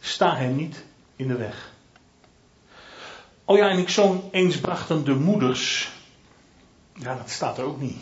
Sta 0.00 0.36
hem 0.36 0.56
niet 0.56 0.84
in 1.16 1.28
de 1.28 1.36
weg. 1.36 1.72
Oh 3.44 3.56
ja, 3.56 3.68
en 3.68 3.78
ik 3.78 3.88
zong 3.88 4.22
eens 4.30 4.60
brachten 4.60 5.04
de 5.04 5.14
moeders. 5.14 5.90
Ja, 6.92 7.14
dat 7.14 7.30
staat 7.30 7.58
er 7.58 7.64
ook 7.64 7.80
niet. 7.80 7.98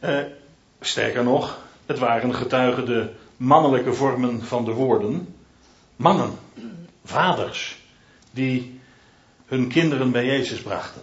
Uh, 0.00 0.20
sterker 0.80 1.24
nog, 1.24 1.58
het 1.86 1.98
waren 1.98 2.34
getuigen 2.34 2.86
de 2.86 3.10
mannelijke 3.36 3.92
vormen 3.92 4.42
van 4.42 4.64
de 4.64 4.72
woorden. 4.72 5.34
Mannen, 5.96 6.38
vaders, 7.04 7.78
die 8.30 8.80
hun 9.46 9.68
kinderen 9.68 10.10
bij 10.10 10.24
Jezus 10.24 10.62
brachten. 10.62 11.02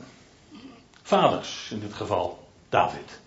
Vaders, 1.01 1.67
in 1.71 1.79
dit 1.79 1.93
geval 1.93 2.47
David. 2.69 3.19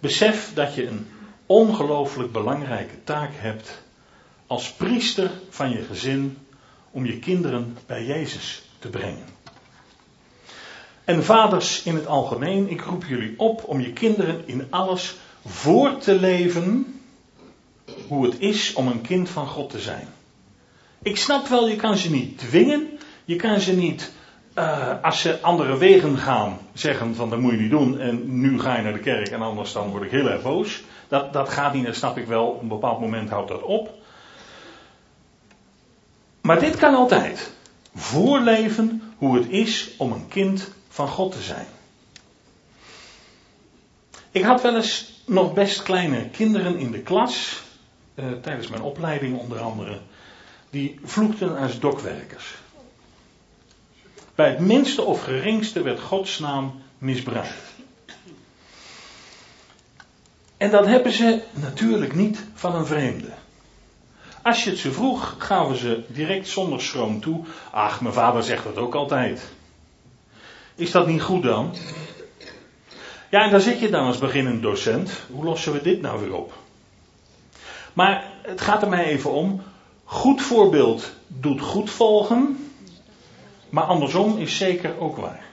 Besef 0.00 0.54
dat 0.54 0.74
je 0.74 0.86
een 0.86 1.06
ongelooflijk 1.48 2.32
belangrijke 2.32 3.04
taak 3.04 3.30
hebt 3.32 3.82
als 4.46 4.72
priester 4.72 5.30
van 5.48 5.70
je 5.70 5.82
gezin 5.82 6.38
om 6.90 7.06
je 7.06 7.18
kinderen 7.18 7.76
bij 7.86 8.04
Jezus 8.04 8.62
te 8.78 8.88
brengen. 8.88 9.24
En 11.04 11.24
vaders 11.24 11.82
in 11.82 11.94
het 11.94 12.06
algemeen, 12.06 12.70
ik 12.70 12.80
roep 12.80 13.04
jullie 13.04 13.34
op 13.36 13.64
om 13.64 13.80
je 13.80 13.92
kinderen 13.92 14.42
in 14.46 14.66
alles 14.70 15.16
voor 15.46 15.98
te 15.98 16.14
leven 16.14 17.00
hoe 18.08 18.24
het 18.24 18.38
is 18.38 18.72
om 18.72 18.88
een 18.88 19.00
kind 19.00 19.28
van 19.28 19.46
God 19.46 19.70
te 19.70 19.80
zijn. 19.80 20.08
Ik 21.02 21.16
snap 21.16 21.46
wel, 21.46 21.68
je 21.68 21.76
kan 21.76 21.96
ze 21.96 22.10
niet 22.10 22.38
dwingen, 22.38 22.98
je 23.24 23.36
kan 23.36 23.60
ze 23.60 23.72
niet, 23.72 24.12
uh, 24.58 25.02
als 25.02 25.20
ze 25.20 25.40
andere 25.40 25.76
wegen 25.76 26.18
gaan, 26.18 26.58
zeggen 26.72 27.14
van 27.14 27.30
dat 27.30 27.38
moet 27.38 27.52
je 27.52 27.58
niet 27.58 27.70
doen 27.70 27.98
en 27.98 28.40
nu 28.40 28.60
ga 28.60 28.76
je 28.76 28.82
naar 28.82 28.92
de 28.92 28.98
kerk 28.98 29.28
en 29.28 29.42
anders 29.42 29.72
dan 29.72 29.90
word 29.90 30.02
ik 30.02 30.10
heel 30.10 30.28
erg 30.28 30.42
boos. 30.42 30.82
Dat, 31.08 31.32
dat 31.32 31.48
gaat 31.48 31.74
niet, 31.74 31.86
dat 31.86 31.94
snap 31.94 32.18
ik 32.18 32.26
wel, 32.26 32.46
op 32.46 32.62
een 32.62 32.68
bepaald 32.68 33.00
moment 33.00 33.30
houdt 33.30 33.48
dat 33.48 33.62
op. 33.62 33.94
Maar 36.40 36.60
dit 36.60 36.76
kan 36.76 36.94
altijd. 36.94 37.52
Voorleven 37.94 39.02
hoe 39.16 39.36
het 39.36 39.48
is 39.48 39.90
om 39.96 40.12
een 40.12 40.28
kind 40.28 40.70
van 40.88 41.08
God 41.08 41.32
te 41.32 41.42
zijn. 41.42 41.66
Ik 44.30 44.42
had 44.42 44.62
wel 44.62 44.76
eens 44.76 45.22
nog 45.26 45.54
best 45.54 45.82
kleine 45.82 46.28
kinderen 46.28 46.76
in 46.76 46.90
de 46.90 47.00
klas, 47.00 47.62
eh, 48.14 48.24
tijdens 48.42 48.68
mijn 48.68 48.82
opleiding 48.82 49.38
onder 49.38 49.58
andere, 49.58 49.98
die 50.70 51.00
vloekten 51.04 51.56
als 51.56 51.80
dokwerkers. 51.80 52.54
Bij 54.38 54.48
het 54.48 54.58
minste 54.58 55.02
of 55.02 55.22
geringste 55.22 55.82
werd 55.82 56.00
Gods 56.00 56.38
naam 56.38 56.82
misbruikt. 56.98 57.74
En 60.56 60.70
dat 60.70 60.86
hebben 60.86 61.12
ze 61.12 61.42
natuurlijk 61.52 62.14
niet 62.14 62.44
van 62.54 62.74
een 62.74 62.86
vreemde. 62.86 63.28
Als 64.42 64.64
je 64.64 64.70
het 64.70 64.78
ze 64.78 64.92
vroeg, 64.92 65.34
gaven 65.38 65.76
ze 65.76 66.04
direct 66.06 66.48
zonder 66.48 66.80
schroom 66.80 67.20
toe. 67.20 67.44
Ach, 67.70 68.00
mijn 68.00 68.14
vader 68.14 68.42
zegt 68.42 68.64
dat 68.64 68.76
ook 68.76 68.94
altijd. 68.94 69.48
Is 70.74 70.90
dat 70.90 71.06
niet 71.06 71.22
goed 71.22 71.42
dan? 71.42 71.74
Ja, 73.30 73.44
en 73.44 73.50
dan 73.50 73.60
zit 73.60 73.80
je 73.80 73.90
dan 73.90 74.06
als 74.06 74.18
beginnend 74.18 74.62
docent. 74.62 75.10
Hoe 75.30 75.44
lossen 75.44 75.72
we 75.72 75.82
dit 75.82 76.00
nou 76.00 76.20
weer 76.20 76.34
op? 76.34 76.52
Maar 77.92 78.32
het 78.42 78.60
gaat 78.60 78.82
er 78.82 78.88
mij 78.88 79.04
even 79.04 79.30
om. 79.30 79.62
Goed 80.04 80.42
voorbeeld 80.42 81.12
doet 81.26 81.60
goed 81.60 81.90
volgen. 81.90 82.67
Maar 83.70 83.84
andersom 83.84 84.38
is 84.38 84.56
zeker 84.56 85.00
ook 85.00 85.16
waar. 85.16 85.44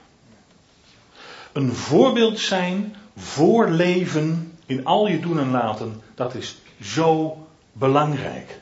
Een 1.52 1.72
voorbeeld 1.72 2.38
zijn, 2.38 2.96
voorleven 3.16 4.58
in 4.66 4.84
al 4.84 5.08
je 5.08 5.20
doen 5.20 5.38
en 5.38 5.50
laten, 5.50 6.02
dat 6.14 6.34
is 6.34 6.56
zo 6.82 7.38
belangrijk. 7.72 8.60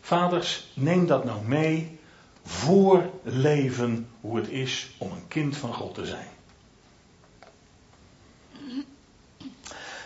Vaders, 0.00 0.66
neem 0.74 1.06
dat 1.06 1.24
nou 1.24 1.44
mee. 1.44 1.98
Voorleven 2.44 4.08
hoe 4.20 4.36
het 4.36 4.48
is 4.48 4.90
om 4.98 5.10
een 5.10 5.28
kind 5.28 5.56
van 5.56 5.74
God 5.74 5.94
te 5.94 6.06
zijn. 6.06 6.28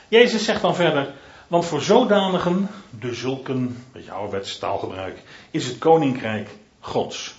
Jezus 0.09 0.45
zegt 0.45 0.61
dan 0.61 0.75
verder, 0.75 1.15
want 1.49 1.65
voor 1.65 1.83
zodanigen, 1.83 2.69
de 3.01 3.15
zulken, 3.15 3.85
beetje 3.93 4.13
ouderwets 4.13 4.59
taalgebruik, 4.59 5.23
is 5.51 5.67
het 5.67 5.79
koninkrijk 5.79 6.49
Gods. 6.81 7.35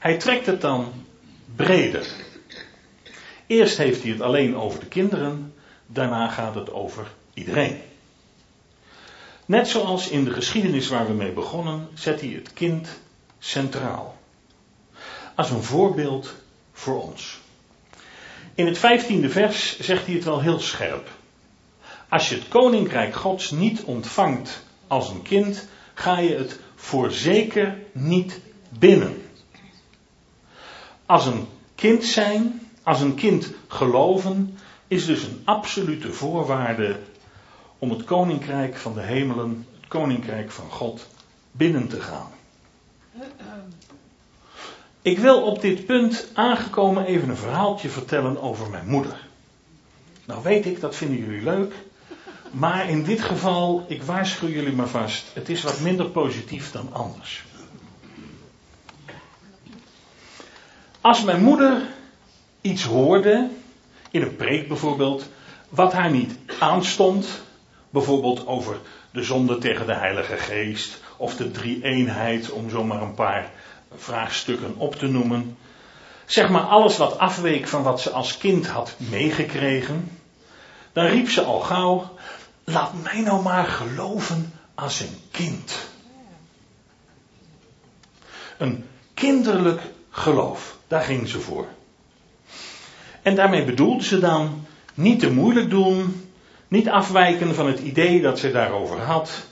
Hij 0.00 0.16
trekt 0.16 0.46
het 0.46 0.60
dan 0.60 0.92
breder. 1.56 2.06
Eerst 3.46 3.76
heeft 3.76 4.02
hij 4.02 4.10
het 4.10 4.20
alleen 4.20 4.56
over 4.56 4.80
de 4.80 4.86
kinderen, 4.86 5.54
daarna 5.86 6.28
gaat 6.28 6.54
het 6.54 6.72
over 6.72 7.10
iedereen. 7.34 7.80
Net 9.46 9.68
zoals 9.68 10.08
in 10.08 10.24
de 10.24 10.32
geschiedenis 10.32 10.88
waar 10.88 11.06
we 11.06 11.12
mee 11.12 11.32
begonnen, 11.32 11.88
zet 11.94 12.20
hij 12.20 12.30
het 12.30 12.52
kind 12.52 12.88
centraal. 13.38 14.18
Als 15.34 15.50
een 15.50 15.62
voorbeeld 15.62 16.34
voor 16.72 17.02
ons. 17.02 17.40
In 18.54 18.66
het 18.66 18.78
vijftiende 18.78 19.30
vers 19.30 19.80
zegt 19.80 20.06
hij 20.06 20.14
het 20.14 20.24
wel 20.24 20.40
heel 20.40 20.60
scherp. 20.60 21.08
Als 22.08 22.28
je 22.28 22.34
het 22.34 22.48
koninkrijk 22.48 23.14
Gods 23.14 23.50
niet 23.50 23.82
ontvangt 23.82 24.62
als 24.86 25.10
een 25.10 25.22
kind, 25.22 25.68
ga 25.94 26.18
je 26.18 26.34
het 26.36 26.58
voorzeker 26.74 27.78
niet 27.92 28.40
binnen. 28.68 29.29
Als 31.10 31.26
een 31.26 31.46
kind 31.74 32.04
zijn, 32.04 32.68
als 32.82 33.00
een 33.00 33.14
kind 33.14 33.52
geloven, 33.68 34.58
is 34.88 35.06
dus 35.06 35.22
een 35.22 35.42
absolute 35.44 36.12
voorwaarde 36.12 36.98
om 37.78 37.90
het 37.90 38.04
koninkrijk 38.04 38.76
van 38.76 38.94
de 38.94 39.00
hemelen, 39.00 39.66
het 39.80 39.88
koninkrijk 39.88 40.50
van 40.50 40.70
God, 40.70 41.06
binnen 41.50 41.88
te 41.88 42.00
gaan. 42.00 42.30
Ik 45.02 45.18
wil 45.18 45.42
op 45.42 45.60
dit 45.60 45.86
punt 45.86 46.28
aangekomen 46.34 47.04
even 47.04 47.28
een 47.28 47.36
verhaaltje 47.36 47.88
vertellen 47.88 48.42
over 48.42 48.70
mijn 48.70 48.88
moeder. 48.88 49.26
Nou 50.24 50.42
weet 50.42 50.66
ik, 50.66 50.80
dat 50.80 50.96
vinden 50.96 51.18
jullie 51.18 51.42
leuk. 51.42 51.74
Maar 52.50 52.88
in 52.88 53.02
dit 53.02 53.20
geval, 53.20 53.84
ik 53.88 54.02
waarschuw 54.02 54.48
jullie 54.48 54.72
maar 54.72 54.88
vast, 54.88 55.24
het 55.32 55.48
is 55.48 55.62
wat 55.62 55.80
minder 55.80 56.10
positief 56.10 56.72
dan 56.72 56.92
anders. 56.92 57.44
Als 61.00 61.22
mijn 61.22 61.42
moeder 61.42 61.82
iets 62.60 62.82
hoorde, 62.82 63.48
in 64.10 64.22
een 64.22 64.36
preek 64.36 64.68
bijvoorbeeld, 64.68 65.28
wat 65.68 65.92
haar 65.92 66.10
niet 66.10 66.38
aanstond, 66.58 67.26
bijvoorbeeld 67.90 68.46
over 68.46 68.78
de 69.10 69.22
zonde 69.22 69.58
tegen 69.58 69.86
de 69.86 69.94
Heilige 69.94 70.36
Geest 70.36 71.00
of 71.16 71.36
de 71.36 71.50
drie-eenheid, 71.50 72.50
om 72.50 72.70
zomaar 72.70 73.02
een 73.02 73.14
paar 73.14 73.50
vraagstukken 73.94 74.74
op 74.76 74.94
te 74.94 75.06
noemen. 75.06 75.56
zeg 76.26 76.48
maar 76.48 76.62
alles 76.62 76.96
wat 76.96 77.18
afweek 77.18 77.68
van 77.68 77.82
wat 77.82 78.00
ze 78.00 78.10
als 78.10 78.38
kind 78.38 78.66
had 78.66 78.94
meegekregen, 78.96 80.18
dan 80.92 81.06
riep 81.06 81.30
ze 81.30 81.42
al 81.42 81.60
gauw: 81.60 82.10
Laat 82.64 82.92
mij 83.02 83.20
nou 83.20 83.42
maar 83.42 83.66
geloven 83.66 84.52
als 84.74 85.00
een 85.00 85.20
kind. 85.30 85.78
Een 88.58 88.88
kinderlijk 89.14 89.80
geloof, 90.10 90.76
daar 90.88 91.02
ging 91.02 91.28
ze 91.28 91.40
voor. 91.40 91.66
En 93.22 93.34
daarmee 93.34 93.64
bedoelde 93.64 94.04
ze 94.04 94.18
dan 94.18 94.66
niet 94.94 95.20
te 95.20 95.32
moeilijk 95.32 95.70
doen, 95.70 96.30
niet 96.68 96.88
afwijken 96.88 97.54
van 97.54 97.66
het 97.66 97.78
idee 97.78 98.20
dat 98.20 98.38
ze 98.38 98.50
daarover 98.50 98.98
had. 98.98 99.42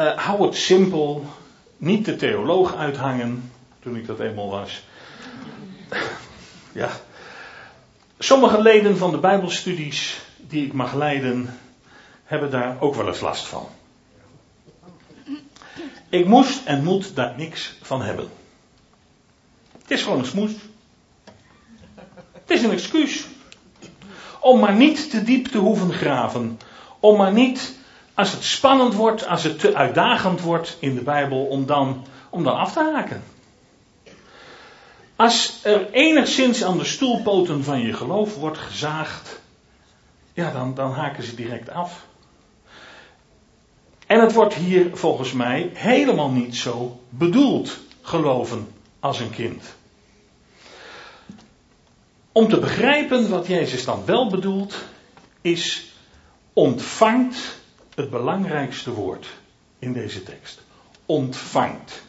Uh, 0.00 0.18
hou 0.18 0.46
het 0.46 0.56
simpel, 0.56 1.24
niet 1.76 2.04
de 2.04 2.16
theoloog 2.16 2.74
uithangen, 2.76 3.50
toen 3.82 3.96
ik 3.96 4.06
dat 4.06 4.20
eenmaal 4.20 4.48
was. 4.48 4.84
ja. 6.72 6.90
Sommige 8.18 8.62
leden 8.62 8.96
van 8.96 9.10
de 9.10 9.18
Bijbelstudies 9.18 10.20
die 10.36 10.66
ik 10.66 10.72
mag 10.72 10.94
leiden, 10.94 11.58
hebben 12.24 12.50
daar 12.50 12.76
ook 12.80 12.94
wel 12.94 13.08
eens 13.08 13.20
last 13.20 13.46
van. 13.46 13.68
Ik 16.08 16.26
moest 16.26 16.66
en 16.66 16.84
moet 16.84 17.14
daar 17.14 17.34
niks 17.36 17.74
van 17.82 18.02
hebben. 18.02 18.28
Het 19.84 19.92
is 19.92 20.02
gewoon 20.02 20.18
een 20.18 20.24
smoes. 20.24 20.52
Het 22.32 22.50
is 22.50 22.62
een 22.62 22.70
excuus. 22.70 23.26
Om 24.40 24.60
maar 24.60 24.74
niet 24.74 25.10
te 25.10 25.22
diep 25.22 25.46
te 25.46 25.58
hoeven 25.58 25.92
graven. 25.92 26.58
Om 27.00 27.16
maar 27.16 27.32
niet, 27.32 27.78
als 28.14 28.32
het 28.32 28.44
spannend 28.44 28.94
wordt, 28.94 29.26
als 29.26 29.42
het 29.42 29.58
te 29.58 29.74
uitdagend 29.74 30.40
wordt 30.40 30.76
in 30.80 30.94
de 30.94 31.02
Bijbel, 31.02 31.44
om 31.44 31.66
dan, 31.66 32.06
om 32.30 32.44
dan 32.44 32.56
af 32.56 32.72
te 32.72 32.90
haken. 32.94 33.22
Als 35.16 35.60
er 35.62 35.90
enigszins 35.90 36.64
aan 36.64 36.78
de 36.78 36.84
stoelpoten 36.84 37.64
van 37.64 37.80
je 37.80 37.92
geloof 37.92 38.36
wordt 38.36 38.58
gezaagd, 38.58 39.40
ja, 40.32 40.50
dan, 40.50 40.74
dan 40.74 40.92
haken 40.92 41.22
ze 41.22 41.34
direct 41.34 41.70
af. 41.70 42.06
En 44.06 44.20
het 44.20 44.32
wordt 44.32 44.54
hier 44.54 44.96
volgens 44.96 45.32
mij 45.32 45.70
helemaal 45.74 46.30
niet 46.30 46.56
zo 46.56 47.00
bedoeld, 47.08 47.78
geloven 48.02 48.73
als 49.04 49.20
een 49.20 49.30
kind. 49.30 49.74
Om 52.32 52.48
te 52.48 52.58
begrijpen 52.58 53.30
wat 53.30 53.46
Jezus 53.46 53.84
dan 53.84 54.04
wel 54.04 54.30
bedoelt, 54.30 54.74
is 55.40 55.92
ontvangt 56.52 57.60
het 57.94 58.10
belangrijkste 58.10 58.90
woord 58.90 59.26
in 59.78 59.92
deze 59.92 60.22
tekst. 60.22 60.62
Ontvangt. 61.06 62.02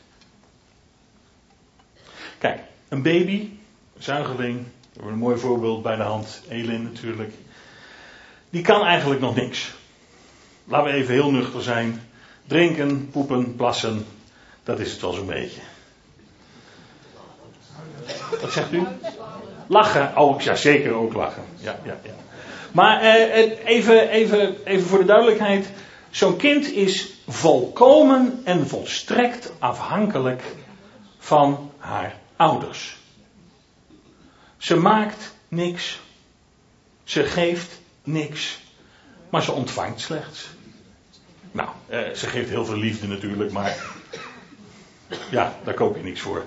Kijk, 2.38 2.60
een 2.88 3.02
baby, 3.02 3.40
een 3.96 4.04
zuigeling, 4.04 4.58
we 4.58 4.94
hebben 4.94 5.14
een 5.14 5.20
mooi 5.20 5.38
voorbeeld 5.38 5.82
bij 5.82 5.96
de 5.96 6.04
hand, 6.04 6.42
Elin 6.50 6.84
natuurlijk. 6.84 7.34
Die 8.50 8.62
kan 8.62 8.86
eigenlijk 8.86 9.22
nog 9.22 9.36
niks. 9.36 9.74
Laten 10.64 10.92
we 10.92 10.98
even 10.98 11.14
heel 11.14 11.32
nuchter 11.32 11.62
zijn. 11.62 12.02
Drinken, 12.48 13.10
poepen, 13.10 13.56
plassen, 13.56 14.06
dat 14.64 14.80
is 14.80 14.92
het 14.92 15.02
wel 15.02 15.14
zo'n 15.14 15.26
beetje. 15.26 15.62
Wat 18.46 18.54
zegt 18.54 18.74
u? 18.74 18.84
Lachen, 19.68 20.18
oh 20.18 20.42
ja 20.42 20.56
zeker 20.56 20.94
ook 20.94 21.14
lachen. 21.14 21.44
Ja, 21.58 21.80
ja, 21.84 21.98
ja. 22.04 22.12
Maar 22.72 23.02
eh, 23.02 23.66
even, 23.66 24.10
even, 24.10 24.56
even 24.66 24.88
voor 24.88 24.98
de 24.98 25.06
duidelijkheid. 25.06 25.70
Zo'n 26.10 26.38
kind 26.38 26.72
is 26.72 27.14
volkomen 27.28 28.42
en 28.44 28.68
volstrekt 28.68 29.52
afhankelijk 29.60 30.44
van 31.18 31.72
haar 31.78 32.16
ouders. 32.36 32.98
Ze 34.58 34.76
maakt 34.76 35.34
niks. 35.48 36.00
Ze 37.04 37.24
geeft 37.24 37.80
niks. 38.04 38.60
Maar 39.30 39.44
ze 39.44 39.52
ontvangt 39.52 40.02
slechts. 40.02 40.50
Nou, 41.52 41.70
eh, 41.88 42.12
ze 42.12 42.28
geeft 42.28 42.50
heel 42.50 42.66
veel 42.66 42.78
liefde 42.78 43.08
natuurlijk, 43.08 43.52
maar. 43.52 43.78
Ja, 45.32 45.56
daar 45.64 45.74
koop 45.74 45.96
je 45.96 46.04
niks 46.04 46.20
voor. 46.20 46.46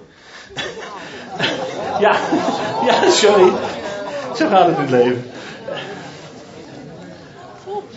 ja, 2.04 2.16
ja, 2.86 3.10
sorry. 3.10 3.52
Zo 4.36 4.48
gaat 4.48 4.66
het 4.66 4.76
in 4.76 4.82
het 4.82 4.90
leven. 4.90 5.30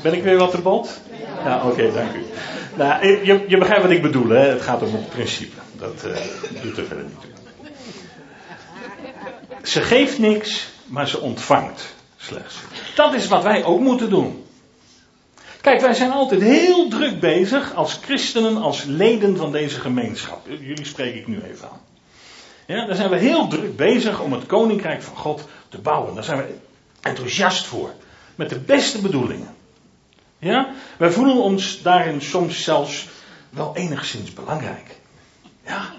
Ben 0.02 0.14
ik 0.14 0.24
weer 0.24 0.38
wat 0.38 0.52
te? 0.52 0.88
Ja, 1.44 1.62
oké, 1.66 1.92
dank 1.94 2.14
u. 2.14 2.26
Nou, 2.76 3.08
je, 3.08 3.46
je 3.48 3.58
begrijpt 3.58 3.84
wat 3.84 3.92
ik 3.92 4.02
bedoel, 4.02 4.30
hè? 4.30 4.48
Het 4.48 4.62
gaat 4.62 4.82
om 4.82 4.94
het 4.94 5.10
principe. 5.10 5.56
Dat 5.78 6.04
uh, 6.06 6.16
doet 6.62 6.78
er 6.78 6.86
verder 6.86 7.06
niet 7.06 7.22
toe. 7.22 7.30
Ze 9.64 9.82
geeft 9.82 10.20
niks, 10.20 10.68
maar 10.86 11.08
ze 11.08 11.20
ontvangt 11.20 11.94
slechts. 12.18 12.56
Dat 12.96 13.14
is 13.14 13.28
wat 13.28 13.44
wij 13.44 13.64
ook 13.64 13.80
moeten 13.80 14.10
doen. 14.10 14.46
Kijk, 15.62 15.82
wij 15.82 15.94
zijn 15.94 16.12
altijd 16.12 16.42
heel 16.42 16.88
druk 16.88 17.20
bezig 17.20 17.76
als 17.76 18.00
christenen, 18.04 18.58
als 18.58 18.84
leden 18.84 19.38
van 19.38 19.52
deze 19.52 19.80
gemeenschap. 19.80 20.48
Jullie 20.48 20.86
spreek 20.86 21.16
ik 21.16 21.28
nu 21.28 21.42
even 21.42 21.70
aan. 21.70 21.91
Ja, 22.72 22.86
daar 22.86 22.96
zijn 22.96 23.10
we 23.10 23.18
heel 23.18 23.48
druk 23.48 23.76
bezig 23.76 24.20
om 24.20 24.34
het 24.34 24.46
koninkrijk 24.46 25.02
van 25.02 25.16
God 25.16 25.48
te 25.70 25.78
bouwen. 25.78 26.16
Daar 26.16 26.24
zijn 26.24 26.38
we 26.38 26.56
enthousiast 27.02 27.66
voor. 27.66 27.94
Met 28.36 28.50
de 28.50 28.60
beste 28.60 29.02
bedoelingen. 29.02 29.56
Ja? 30.38 30.74
Wij 30.98 31.12
voelen 31.12 31.36
ons 31.36 31.82
daarin 31.82 32.22
soms 32.22 32.64
zelfs 32.64 33.08
wel 33.50 33.76
enigszins 33.76 34.34
belangrijk. 34.34 35.00
Ja? 35.66 35.94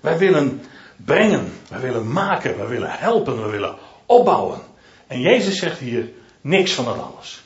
Wij 0.00 0.18
willen 0.18 0.62
brengen, 0.96 1.52
wij 1.68 1.80
willen 1.80 2.12
maken, 2.12 2.56
wij 2.56 2.68
willen 2.68 2.90
helpen, 2.90 3.40
wij 3.40 3.50
willen 3.50 3.76
opbouwen. 4.06 4.60
En 5.06 5.20
Jezus 5.20 5.58
zegt 5.58 5.78
hier 5.78 6.08
niks 6.40 6.72
van 6.72 6.84
dat 6.84 6.98
alles. 6.98 7.42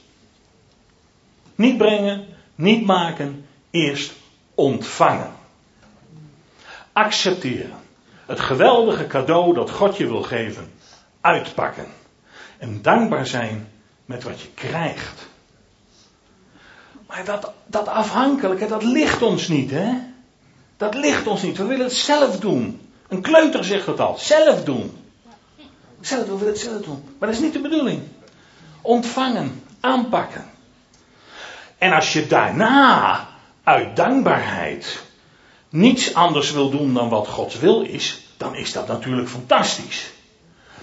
Niet 1.55 1.79
brengen, 1.79 2.27
niet 2.55 2.87
maken, 2.87 3.47
eerst 3.71 4.13
ontvangen. 4.55 5.33
Accepteren. 6.93 7.85
Het 8.27 8.41
geweldige 8.41 9.07
cadeau 9.07 9.55
dat 9.55 9.71
God 9.71 9.97
je 9.97 10.07
wil 10.07 10.23
geven, 10.23 10.73
uitpakken. 11.21 11.87
En 12.59 12.83
dankbaar 12.83 13.27
zijn 13.27 13.69
met 14.05 14.23
wat 14.23 14.41
je 14.41 14.49
krijgt. 14.55 15.29
Maar 17.07 17.25
dat, 17.25 17.53
dat 17.67 17.89
afhankelijke, 17.89 18.67
dat 18.67 18.83
ligt 18.83 19.23
ons 19.23 19.49
niet, 19.49 19.71
hè? 19.71 19.93
Dat 20.77 20.95
ligt 20.95 21.27
ons 21.27 21.43
niet. 21.43 21.57
We 21.57 21.65
willen 21.65 21.87
het 21.87 21.95
zelf 21.95 22.39
doen. 22.39 22.91
Een 23.09 23.21
kleuter 23.21 23.65
zegt 23.65 23.87
het 23.87 24.01
al. 24.01 24.19
Zelf 24.19 24.65
doen. 24.65 25.05
Zelf, 26.01 26.27
we 26.27 26.37
willen 26.37 26.53
het 26.53 26.59
zelf 26.59 26.83
doen. 26.83 27.05
Maar 27.19 27.29
dat 27.29 27.39
is 27.39 27.45
niet 27.45 27.53
de 27.53 27.61
bedoeling. 27.61 28.03
Ontvangen, 28.81 29.63
aanpakken. 29.81 30.45
En 31.79 31.93
als 31.93 32.13
je 32.13 32.27
daarna 32.27 33.29
uit 33.63 33.97
dankbaarheid 33.97 35.06
niets 35.77 36.15
anders 36.15 36.53
wil 36.53 36.71
doen 36.71 36.95
dan 36.95 37.09
wat 37.09 37.29
Gods 37.29 37.59
wil 37.59 37.83
is, 37.83 38.29
dan 38.37 38.55
is 38.55 38.73
dat 38.73 38.87
natuurlijk 38.87 39.29
fantastisch. 39.29 40.13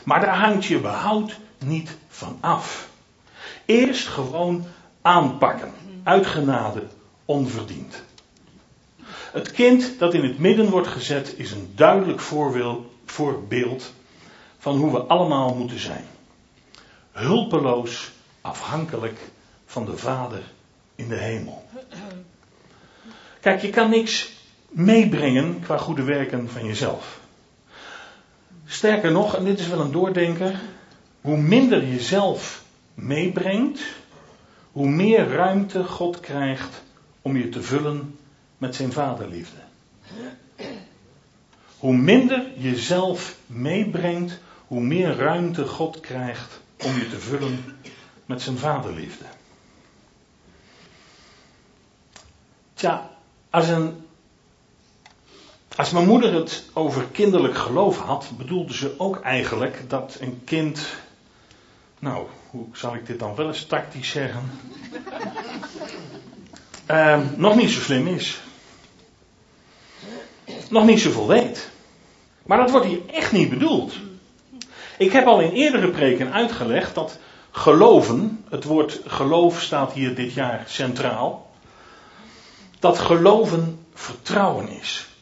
Maar 0.04 0.22
daar 0.22 0.38
hangt 0.38 0.66
je 0.66 0.80
behoud 0.80 1.40
niet 1.66 1.98
van 2.08 2.38
af. 2.42 2.90
Eerst 3.66 4.08
gewoon 4.08 4.66
aanpakken, 5.02 5.74
uitgenade, 6.04 6.84
onverdiend. 7.26 8.04
Het 9.32 9.52
kind 9.52 10.00
dat 10.00 10.14
in 10.14 10.24
het 10.24 10.40
midden 10.40 10.70
wordt 10.70 10.88
gezet 10.88 11.34
is 11.38 11.52
een 11.52 11.72
duidelijk 11.76 12.20
voorbeeld 13.06 13.94
van 14.58 14.78
hoe 14.78 14.92
we 14.92 15.00
allemaal 15.00 15.56
moeten 15.56 15.80
zijn. 15.80 16.06
Hulpeloos, 17.12 18.12
afhankelijk 18.42 19.20
van 19.66 19.86
de 19.86 19.98
Vader 19.98 20.42
in 20.96 21.08
de 21.08 21.18
hemel. 21.18 21.66
Kijk, 23.40 23.62
je 23.62 23.70
kan 23.70 23.90
niks 23.90 24.32
meebrengen 24.74 25.60
qua 25.60 25.78
goede 25.78 26.04
werken 26.04 26.50
van 26.50 26.66
jezelf. 26.66 27.20
Sterker 28.66 29.12
nog, 29.12 29.36
en 29.36 29.44
dit 29.44 29.60
is 29.60 29.68
wel 29.68 29.80
een 29.80 29.92
doordenker, 29.92 30.60
hoe 31.22 31.38
minder 31.38 31.86
je 31.86 32.00
zelf 32.00 32.64
meebrengt, 32.94 33.82
hoe 34.72 34.88
meer 34.88 35.28
ruimte 35.28 35.84
God 35.84 36.20
krijgt 36.20 36.84
om 37.22 37.38
je 37.38 37.50
te 37.50 37.62
vullen 37.62 38.18
met 38.58 38.76
zijn 38.76 38.92
vaderliefde. 38.92 39.58
Hoe 41.78 41.96
minder 41.96 42.52
je 42.58 42.78
zelf 42.78 43.38
meebrengt, 43.46 44.40
hoe 44.68 44.82
meer 44.82 45.16
ruimte 45.16 45.66
God 45.68 46.00
krijgt 46.00 46.62
om 46.84 46.96
je 46.96 47.10
te 47.10 47.20
vullen 47.20 47.64
met 48.26 48.42
zijn 48.42 48.58
vaderliefde. 48.58 49.26
Tja, 52.74 53.10
als, 53.50 53.68
een, 53.68 54.06
als 55.76 55.92
mijn 55.92 56.08
moeder 56.08 56.34
het 56.34 56.64
over 56.74 57.06
kinderlijk 57.12 57.58
geloof 57.58 58.00
had, 58.00 58.32
bedoelde 58.38 58.74
ze 58.74 58.94
ook 58.98 59.22
eigenlijk 59.22 59.90
dat 59.90 60.18
een 60.20 60.42
kind, 60.46 60.86
nou, 62.00 62.28
hoe 62.50 62.66
zal 62.74 62.96
ik 62.96 63.06
dit 63.06 63.20
dan 63.20 63.36
wel 63.36 63.48
eens 63.48 63.66
tactisch 63.66 64.10
zeggen, 64.10 64.52
uh, 66.90 67.20
nog 67.36 67.56
niet 67.56 67.70
zo 67.70 67.80
slim 67.80 68.08
is. 68.08 68.40
Nog 70.70 70.86
niet 70.86 71.00
zoveel 71.00 71.28
weet. 71.28 71.70
Maar 72.46 72.58
dat 72.58 72.72
wordt 72.72 72.86
hier 72.86 73.02
echt 73.12 73.32
niet 73.32 73.50
bedoeld. 73.50 73.94
Ik 74.98 75.12
heb 75.12 75.26
al 75.26 75.40
in 75.42 75.52
eerdere 75.52 75.90
preken 75.90 76.34
uitgelegd 76.34 76.96
dat 76.96 77.18
geloven, 77.52 78.46
het 78.50 78.64
woord 78.64 79.02
geloof 79.06 79.62
staat 79.62 79.94
hier 79.94 80.16
dit 80.16 80.34
jaar 80.34 80.64
centraal, 80.68 81.52
dat 82.80 83.00
geloven 83.00 83.86
vertrouwen 83.94 84.70
is. 84.70 85.13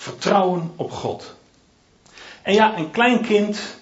Vertrouwen 0.00 0.72
op 0.76 0.92
God. 0.92 1.34
En 2.42 2.54
ja, 2.54 2.78
een 2.78 2.90
klein 2.90 3.22
kind 3.22 3.76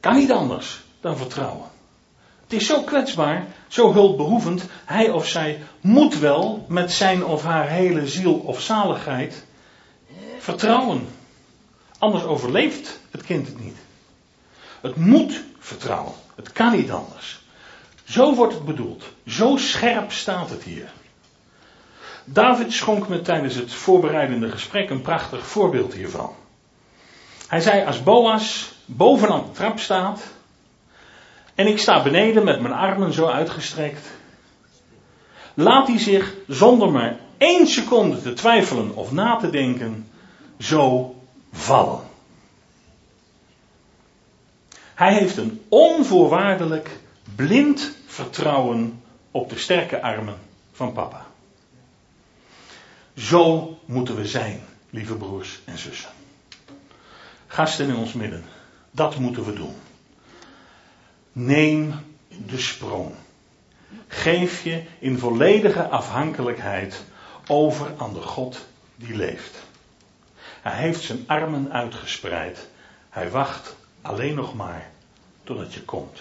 kan 0.00 0.16
niet 0.16 0.32
anders 0.32 0.82
dan 1.00 1.16
vertrouwen. 1.16 1.66
Het 2.42 2.52
is 2.52 2.66
zo 2.66 2.82
kwetsbaar, 2.82 3.46
zo 3.68 3.92
hulpbehoevend. 3.92 4.64
Hij 4.84 5.10
of 5.10 5.26
zij 5.26 5.62
moet 5.80 6.18
wel 6.18 6.64
met 6.68 6.92
zijn 6.92 7.24
of 7.24 7.42
haar 7.42 7.68
hele 7.68 8.06
ziel 8.06 8.34
of 8.34 8.60
zaligheid 8.60 9.44
vertrouwen. 10.38 11.08
Anders 11.98 12.24
overleeft 12.24 13.00
het 13.10 13.22
kind 13.22 13.46
het 13.46 13.60
niet. 13.64 13.76
Het 14.80 14.96
moet 14.96 15.42
vertrouwen. 15.58 16.14
Het 16.34 16.52
kan 16.52 16.76
niet 16.76 16.90
anders. 16.90 17.42
Zo 18.04 18.34
wordt 18.34 18.54
het 18.54 18.64
bedoeld. 18.64 19.04
Zo 19.26 19.56
scherp 19.56 20.12
staat 20.12 20.50
het 20.50 20.62
hier. 20.62 20.92
David 22.24 22.72
schonk 22.72 23.08
me 23.08 23.20
tijdens 23.20 23.54
het 23.54 23.72
voorbereidende 23.72 24.50
gesprek 24.50 24.90
een 24.90 25.02
prachtig 25.02 25.46
voorbeeld 25.46 25.94
hiervan. 25.94 26.34
Hij 27.48 27.60
zei 27.60 27.84
als 27.86 28.02
Boas 28.02 28.72
bovenaan 28.84 29.44
de 29.44 29.50
trap 29.50 29.78
staat 29.78 30.22
en 31.54 31.66
ik 31.66 31.78
sta 31.78 32.02
beneden 32.02 32.44
met 32.44 32.60
mijn 32.60 32.74
armen 32.74 33.12
zo 33.12 33.26
uitgestrekt, 33.26 34.06
laat 35.54 35.86
hij 35.86 35.98
zich 35.98 36.34
zonder 36.46 36.90
maar 36.90 37.16
één 37.38 37.66
seconde 37.66 38.22
te 38.22 38.32
twijfelen 38.32 38.94
of 38.94 39.12
na 39.12 39.36
te 39.36 39.50
denken 39.50 40.08
zo 40.58 41.14
vallen. 41.52 42.00
Hij 44.94 45.14
heeft 45.14 45.36
een 45.36 45.62
onvoorwaardelijk 45.68 46.90
blind 47.34 47.92
vertrouwen 48.06 49.02
op 49.30 49.50
de 49.50 49.58
sterke 49.58 50.02
armen 50.02 50.38
van 50.72 50.92
papa. 50.92 51.21
Zo 53.16 53.78
moeten 53.84 54.16
we 54.16 54.26
zijn, 54.26 54.60
lieve 54.90 55.14
broers 55.14 55.60
en 55.64 55.78
zussen. 55.78 56.10
Gasten 57.46 57.88
in 57.88 57.96
ons 57.96 58.12
midden, 58.12 58.44
dat 58.90 59.18
moeten 59.18 59.44
we 59.44 59.52
doen. 59.52 59.74
Neem 61.32 61.94
de 62.46 62.58
sprong. 62.58 63.14
Geef 64.06 64.64
je 64.64 64.82
in 64.98 65.18
volledige 65.18 65.88
afhankelijkheid 65.88 67.04
over 67.46 67.94
aan 67.98 68.12
de 68.12 68.20
God 68.20 68.66
die 68.96 69.16
leeft. 69.16 69.62
Hij 70.62 70.76
heeft 70.76 71.00
zijn 71.00 71.24
armen 71.26 71.72
uitgespreid. 71.72 72.68
Hij 73.08 73.30
wacht 73.30 73.76
alleen 74.02 74.34
nog 74.34 74.54
maar 74.54 74.90
totdat 75.44 75.74
je 75.74 75.82
komt. 75.82 76.20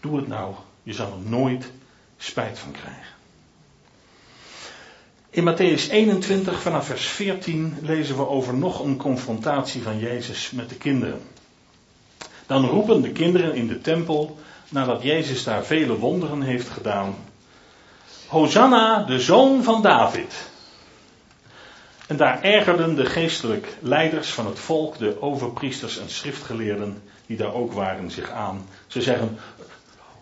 Doe 0.00 0.16
het 0.16 0.26
nou, 0.26 0.54
je 0.82 0.92
zal 0.92 1.12
er 1.12 1.28
nooit 1.28 1.70
spijt 2.16 2.58
van 2.58 2.72
krijgen. 2.72 3.18
In 5.32 5.44
Matthäus 5.44 5.88
21 5.90 6.62
vanaf 6.62 6.86
vers 6.86 7.06
14 7.06 7.76
lezen 7.82 8.16
we 8.16 8.28
over 8.28 8.54
nog 8.54 8.84
een 8.84 8.96
confrontatie 8.96 9.82
van 9.82 9.98
Jezus 9.98 10.50
met 10.50 10.68
de 10.68 10.74
kinderen. 10.74 11.20
Dan 12.46 12.64
roepen 12.64 13.02
de 13.02 13.12
kinderen 13.12 13.54
in 13.54 13.66
de 13.66 13.80
tempel, 13.80 14.38
nadat 14.68 15.02
Jezus 15.02 15.44
daar 15.44 15.64
vele 15.64 15.98
wonderen 15.98 16.42
heeft 16.42 16.68
gedaan, 16.68 17.14
Hosanna, 18.26 19.04
de 19.04 19.20
zoon 19.20 19.62
van 19.62 19.82
David. 19.82 20.34
En 22.06 22.16
daar 22.16 22.42
ergerden 22.42 22.96
de 22.96 23.06
geestelijk 23.06 23.76
leiders 23.80 24.28
van 24.28 24.46
het 24.46 24.58
volk, 24.58 24.98
de 24.98 25.22
overpriesters 25.22 25.98
en 25.98 26.10
schriftgeleerden, 26.10 27.02
die 27.26 27.36
daar 27.36 27.54
ook 27.54 27.72
waren, 27.72 28.10
zich 28.10 28.30
aan. 28.30 28.66
Ze 28.86 29.02
zeggen, 29.02 29.38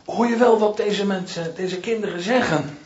hoor 0.05 0.27
je 0.27 0.37
wel 0.37 0.59
wat 0.59 0.77
deze 0.77 1.07
mensen, 1.07 1.55
deze 1.55 1.81
kinderen 1.81 2.21
zeggen? 2.21 2.79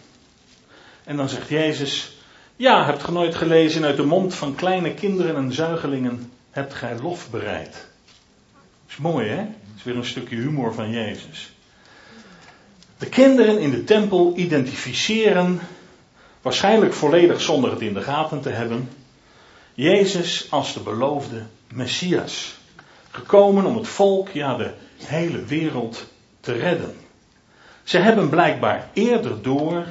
En 1.04 1.16
dan 1.16 1.28
zegt 1.28 1.48
Jezus, 1.48 2.16
ja, 2.56 2.84
hebt 2.84 3.04
ge 3.04 3.12
nooit 3.12 3.34
gelezen 3.34 3.84
uit 3.84 3.96
de 3.96 4.04
mond 4.04 4.34
van 4.34 4.54
kleine 4.54 4.94
kinderen 4.94 5.36
en 5.36 5.52
zuigelingen, 5.52 6.32
hebt 6.50 6.74
gij 6.74 6.98
lof 6.98 7.30
bereid. 7.30 7.86
Is 8.88 8.96
mooi 8.96 9.28
hè? 9.28 9.46
Is 9.76 9.82
weer 9.82 9.96
een 9.96 10.04
stukje 10.04 10.36
humor 10.36 10.74
van 10.74 10.90
Jezus. 10.90 11.52
De 12.98 13.08
kinderen 13.08 13.58
in 13.58 13.70
de 13.70 13.84
tempel 13.84 14.32
identificeren 14.36 15.60
waarschijnlijk 16.42 16.92
volledig 16.92 17.40
zonder 17.40 17.70
het 17.70 17.80
in 17.80 17.94
de 17.94 18.02
gaten 18.02 18.40
te 18.40 18.50
hebben, 18.50 18.88
Jezus 19.74 20.46
als 20.50 20.74
de 20.74 20.80
beloofde 20.80 21.42
Messias. 21.72 22.54
Gekomen 23.10 23.64
om 23.64 23.76
het 23.76 23.88
volk, 23.88 24.28
ja 24.28 24.56
de 24.56 24.70
hele 24.96 25.44
wereld 25.44 26.06
te 26.40 26.52
redden. 26.52 26.94
Ze 27.82 27.98
hebben 27.98 28.28
blijkbaar 28.28 28.90
eerder 28.92 29.42
door 29.42 29.86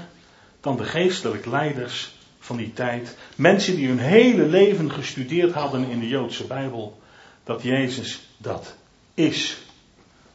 dan 0.61 0.77
de 0.77 0.83
geestelijk 0.83 1.45
leiders 1.45 2.15
van 2.39 2.57
die 2.57 2.73
tijd, 2.73 3.17
mensen 3.35 3.75
die 3.75 3.87
hun 3.87 3.99
hele 3.99 4.43
leven 4.45 4.91
gestudeerd 4.91 5.53
hadden 5.53 5.89
in 5.89 5.99
de 5.99 6.07
Joodse 6.07 6.43
Bijbel, 6.43 6.99
dat 7.43 7.63
Jezus 7.63 8.29
dat 8.37 8.75
is. 9.13 9.57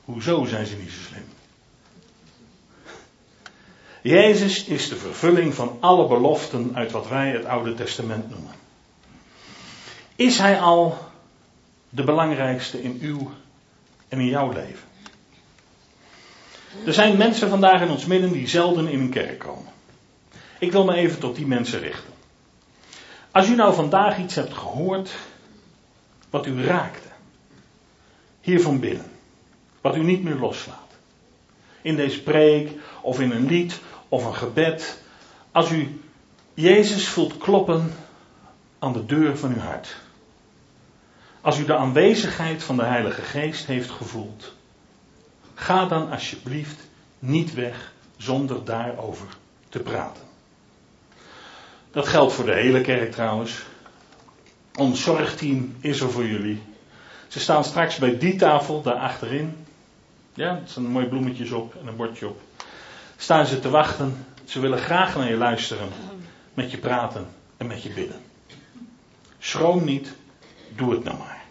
Hoezo 0.04 0.44
zijn 0.44 0.66
ze 0.66 0.76
niet 0.76 0.90
zo 0.90 1.00
slim? 1.08 1.24
Jezus 4.02 4.64
is 4.64 4.88
de 4.88 4.96
vervulling 4.96 5.54
van 5.54 5.76
alle 5.80 6.08
beloften 6.08 6.70
uit 6.74 6.90
wat 6.90 7.08
wij 7.08 7.30
het 7.30 7.44
Oude 7.44 7.74
Testament 7.74 8.30
noemen. 8.30 8.52
Is 10.16 10.38
Hij 10.38 10.60
al 10.60 10.98
de 11.88 12.04
belangrijkste 12.04 12.82
in 12.82 12.98
uw 13.00 13.30
en 14.08 14.20
in 14.20 14.28
jouw 14.28 14.52
leven? 14.52 14.88
Er 16.86 16.92
zijn 16.92 17.16
mensen 17.16 17.48
vandaag 17.48 17.80
in 17.80 17.90
ons 17.90 18.06
midden 18.06 18.32
die 18.32 18.48
zelden 18.48 18.88
in 18.88 19.00
een 19.00 19.10
kerk 19.10 19.38
komen. 19.38 19.72
Ik 20.66 20.72
wil 20.72 20.84
me 20.84 20.94
even 20.94 21.18
tot 21.18 21.36
die 21.36 21.46
mensen 21.46 21.80
richten. 21.80 22.12
Als 23.30 23.48
u 23.48 23.54
nou 23.54 23.74
vandaag 23.74 24.18
iets 24.18 24.34
hebt 24.34 24.54
gehoord 24.54 25.14
wat 26.30 26.46
u 26.46 26.64
raakte, 26.64 27.08
hier 28.40 28.60
van 28.60 28.80
binnen, 28.80 29.10
wat 29.80 29.96
u 29.96 30.02
niet 30.02 30.22
meer 30.22 30.34
loslaat, 30.34 30.92
in 31.82 31.96
deze 31.96 32.22
preek 32.22 32.70
of 33.02 33.20
in 33.20 33.30
een 33.30 33.46
lied 33.46 33.80
of 34.08 34.24
een 34.24 34.34
gebed, 34.34 35.02
als 35.52 35.70
u 35.70 36.00
Jezus 36.54 37.08
voelt 37.08 37.38
kloppen 37.38 37.94
aan 38.78 38.92
de 38.92 39.06
deur 39.06 39.38
van 39.38 39.52
uw 39.52 39.60
hart. 39.60 39.96
Als 41.40 41.58
u 41.58 41.64
de 41.64 41.76
aanwezigheid 41.76 42.62
van 42.62 42.76
de 42.76 42.84
Heilige 42.84 43.22
Geest 43.22 43.66
heeft 43.66 43.90
gevoeld, 43.90 44.54
ga 45.54 45.86
dan 45.86 46.10
alsjeblieft 46.10 46.80
niet 47.18 47.54
weg 47.54 47.92
zonder 48.16 48.64
daarover 48.64 49.26
te 49.68 49.78
praten. 49.78 50.25
Dat 51.96 52.08
geldt 52.08 52.32
voor 52.32 52.44
de 52.44 52.54
hele 52.54 52.80
kerk 52.80 53.12
trouwens. 53.12 53.62
Ons 54.74 55.02
zorgteam 55.02 55.76
is 55.80 56.00
er 56.00 56.10
voor 56.10 56.26
jullie. 56.26 56.62
Ze 57.28 57.40
staan 57.40 57.64
straks 57.64 57.96
bij 57.96 58.18
die 58.18 58.36
tafel 58.36 58.82
daar 58.82 58.94
achterin. 58.94 59.56
Ja, 60.34 60.50
er 60.50 60.62
staan 60.64 60.86
mooie 60.86 61.08
bloemetjes 61.08 61.50
op 61.50 61.74
en 61.80 61.86
een 61.86 61.96
bordje 61.96 62.28
op 62.28 62.40
staan 63.16 63.46
ze 63.46 63.60
te 63.60 63.70
wachten. 63.70 64.26
Ze 64.44 64.60
willen 64.60 64.78
graag 64.78 65.16
naar 65.16 65.28
je 65.28 65.36
luisteren, 65.36 65.88
met 66.54 66.70
je 66.70 66.78
praten 66.78 67.26
en 67.56 67.66
met 67.66 67.82
je 67.82 67.90
bidden. 67.90 68.20
Schroom 69.38 69.84
niet, 69.84 70.12
doe 70.74 70.90
het 70.90 71.04
nou 71.04 71.18
maar. 71.18 71.44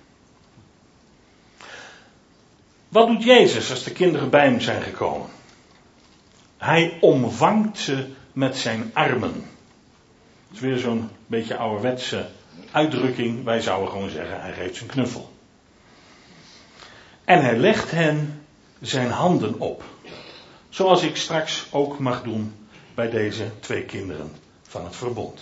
Wat 2.89 3.08
doet 3.08 3.23
Jezus 3.23 3.69
als 3.69 3.84
de 3.84 3.91
kinderen 3.91 4.29
bij 4.29 4.45
hem 4.45 4.60
zijn 4.60 4.81
gekomen? 4.81 5.29
Hij 6.58 6.97
omvangt 7.01 7.77
ze 7.77 8.08
met 8.34 8.58
zijn 8.58 8.91
armen. 8.93 9.53
Is 10.55 10.61
weer 10.61 10.77
zo'n 10.77 11.09
beetje 11.27 11.57
ouderwetse 11.57 12.27
uitdrukking. 12.71 13.43
Wij 13.43 13.61
zouden 13.61 13.89
gewoon 13.89 14.09
zeggen, 14.09 14.41
hij 14.41 14.53
geeft 14.53 14.75
zijn 14.75 14.89
knuffel. 14.89 15.31
En 17.25 17.41
hij 17.41 17.57
legt 17.57 17.91
hen 17.91 18.41
zijn 18.81 19.09
handen 19.09 19.59
op. 19.59 19.83
Zoals 20.69 21.03
ik 21.03 21.15
straks 21.15 21.67
ook 21.71 21.99
mag 21.99 22.23
doen 22.23 22.53
bij 22.93 23.09
deze 23.09 23.51
twee 23.59 23.83
kinderen 23.83 24.31
van 24.63 24.83
het 24.83 24.95
verbond. 24.95 25.41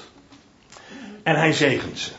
En 1.23 1.35
hij 1.35 1.53
zegent 1.53 1.99
ze. 1.99 2.11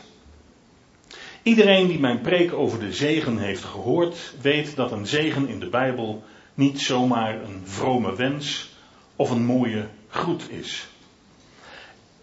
Iedereen 1.43 1.87
die 1.87 1.99
mijn 1.99 2.21
preek 2.21 2.53
over 2.53 2.79
de 2.79 2.93
zegen 2.93 3.37
heeft 3.37 3.63
gehoord, 3.63 4.33
weet 4.41 4.75
dat 4.75 4.91
een 4.91 5.07
zegen 5.07 5.47
in 5.47 5.59
de 5.59 5.69
Bijbel 5.69 6.23
niet 6.53 6.81
zomaar 6.81 7.41
een 7.41 7.61
vrome 7.63 8.15
wens 8.15 8.69
of 9.15 9.29
een 9.29 9.45
mooie 9.45 9.87
groet 10.09 10.49
is. 10.49 10.87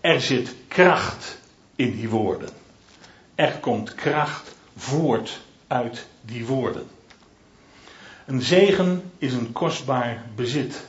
Er 0.03 0.21
zit 0.21 0.55
kracht 0.69 1.38
in 1.77 1.97
die 1.97 2.09
woorden. 2.09 2.49
Er 3.35 3.53
komt 3.53 3.95
kracht 3.95 4.55
voort 4.77 5.41
uit 5.67 6.07
die 6.21 6.47
woorden. 6.47 6.87
Een 8.27 8.43
zegen 8.43 9.11
is 9.19 9.33
een 9.33 9.53
kostbaar 9.53 10.25
bezit 10.35 10.87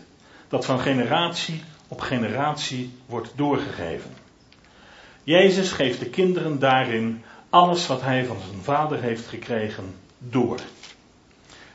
dat 0.47 0.65
van 0.65 0.79
generatie 0.79 1.63
op 1.87 2.01
generatie 2.01 2.91
wordt 3.05 3.31
doorgegeven. 3.35 4.11
Jezus 5.23 5.71
geeft 5.71 5.99
de 5.99 6.09
kinderen 6.09 6.59
daarin 6.59 7.23
alles 7.49 7.87
wat 7.87 8.01
hij 8.01 8.25
van 8.25 8.37
zijn 8.49 8.63
vader 8.63 9.01
heeft 9.01 9.27
gekregen 9.27 9.95
door. 10.17 10.59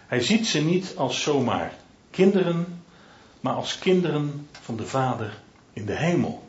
Hij 0.07 0.20
ziet 0.20 0.46
ze 0.46 0.64
niet 0.64 0.94
als 0.96 1.22
zomaar 1.22 1.72
kinderen, 2.11 2.83
maar 3.40 3.55
als 3.55 3.79
kinderen 3.79 4.48
van 4.61 4.77
de 4.77 4.87
Vader 4.87 5.38
in 5.72 5.87
de 5.87 5.96
hemel. 5.96 6.47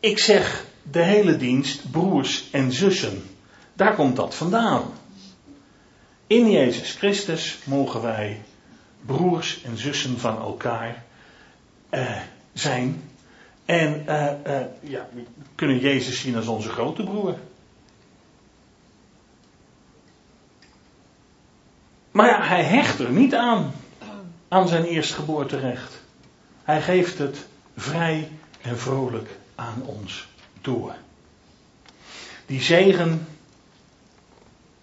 Ik 0.00 0.18
zeg 0.18 0.64
de 0.82 1.02
hele 1.02 1.36
dienst 1.36 1.90
broers 1.90 2.50
en 2.50 2.72
zussen. 2.72 3.22
Daar 3.72 3.94
komt 3.94 4.16
dat 4.16 4.34
vandaan. 4.34 4.82
In 6.26 6.50
Jezus 6.50 6.92
Christus 6.92 7.58
mogen 7.64 8.02
wij 8.02 8.42
broers 9.06 9.62
en 9.62 9.78
zussen 9.78 10.18
van 10.18 10.38
elkaar 10.38 11.04
uh, 11.90 12.16
zijn. 12.52 13.02
En 13.64 14.04
uh, 14.08 14.30
uh, 14.46 14.60
ja, 14.80 15.08
we 15.12 15.24
kunnen 15.54 15.78
Jezus 15.78 16.20
zien 16.20 16.36
als 16.36 16.46
onze 16.46 16.68
grote 16.68 17.04
broer. 17.04 17.36
Maar 22.10 22.26
ja, 22.26 22.42
hij 22.42 22.64
hecht 22.64 22.98
er 22.98 23.10
niet 23.10 23.34
aan, 23.34 23.72
aan 24.48 24.68
zijn 24.68 24.84
eerstgeboorterecht. 24.84 26.00
Hij 26.68 26.82
geeft 26.82 27.18
het 27.18 27.46
vrij 27.76 28.32
en 28.60 28.78
vrolijk 28.78 29.38
aan 29.54 29.82
ons 29.82 30.28
door. 30.60 30.94
Die 32.46 32.62
zegen, 32.62 33.28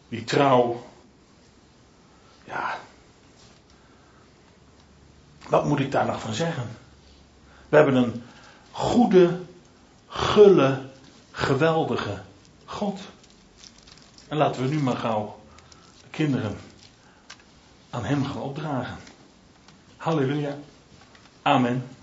die 0.09 0.23
trouw, 0.23 0.85
ja, 2.43 2.77
wat 5.47 5.65
moet 5.65 5.79
ik 5.79 5.91
daar 5.91 6.05
nog 6.05 6.21
van 6.21 6.33
zeggen? 6.33 6.67
We 7.69 7.75
hebben 7.75 7.95
een 7.95 8.23
goede, 8.71 9.39
gulle, 10.07 10.81
geweldige 11.31 12.21
God. 12.65 12.99
En 14.27 14.37
laten 14.37 14.61
we 14.61 14.67
nu 14.67 14.81
maar 14.81 14.97
gauw 14.97 15.41
de 16.01 16.09
kinderen 16.09 16.57
aan 17.89 18.05
Hem 18.05 18.25
gaan 18.25 18.41
opdragen. 18.41 18.97
Halleluja. 19.97 20.57
Amen. 21.45 21.94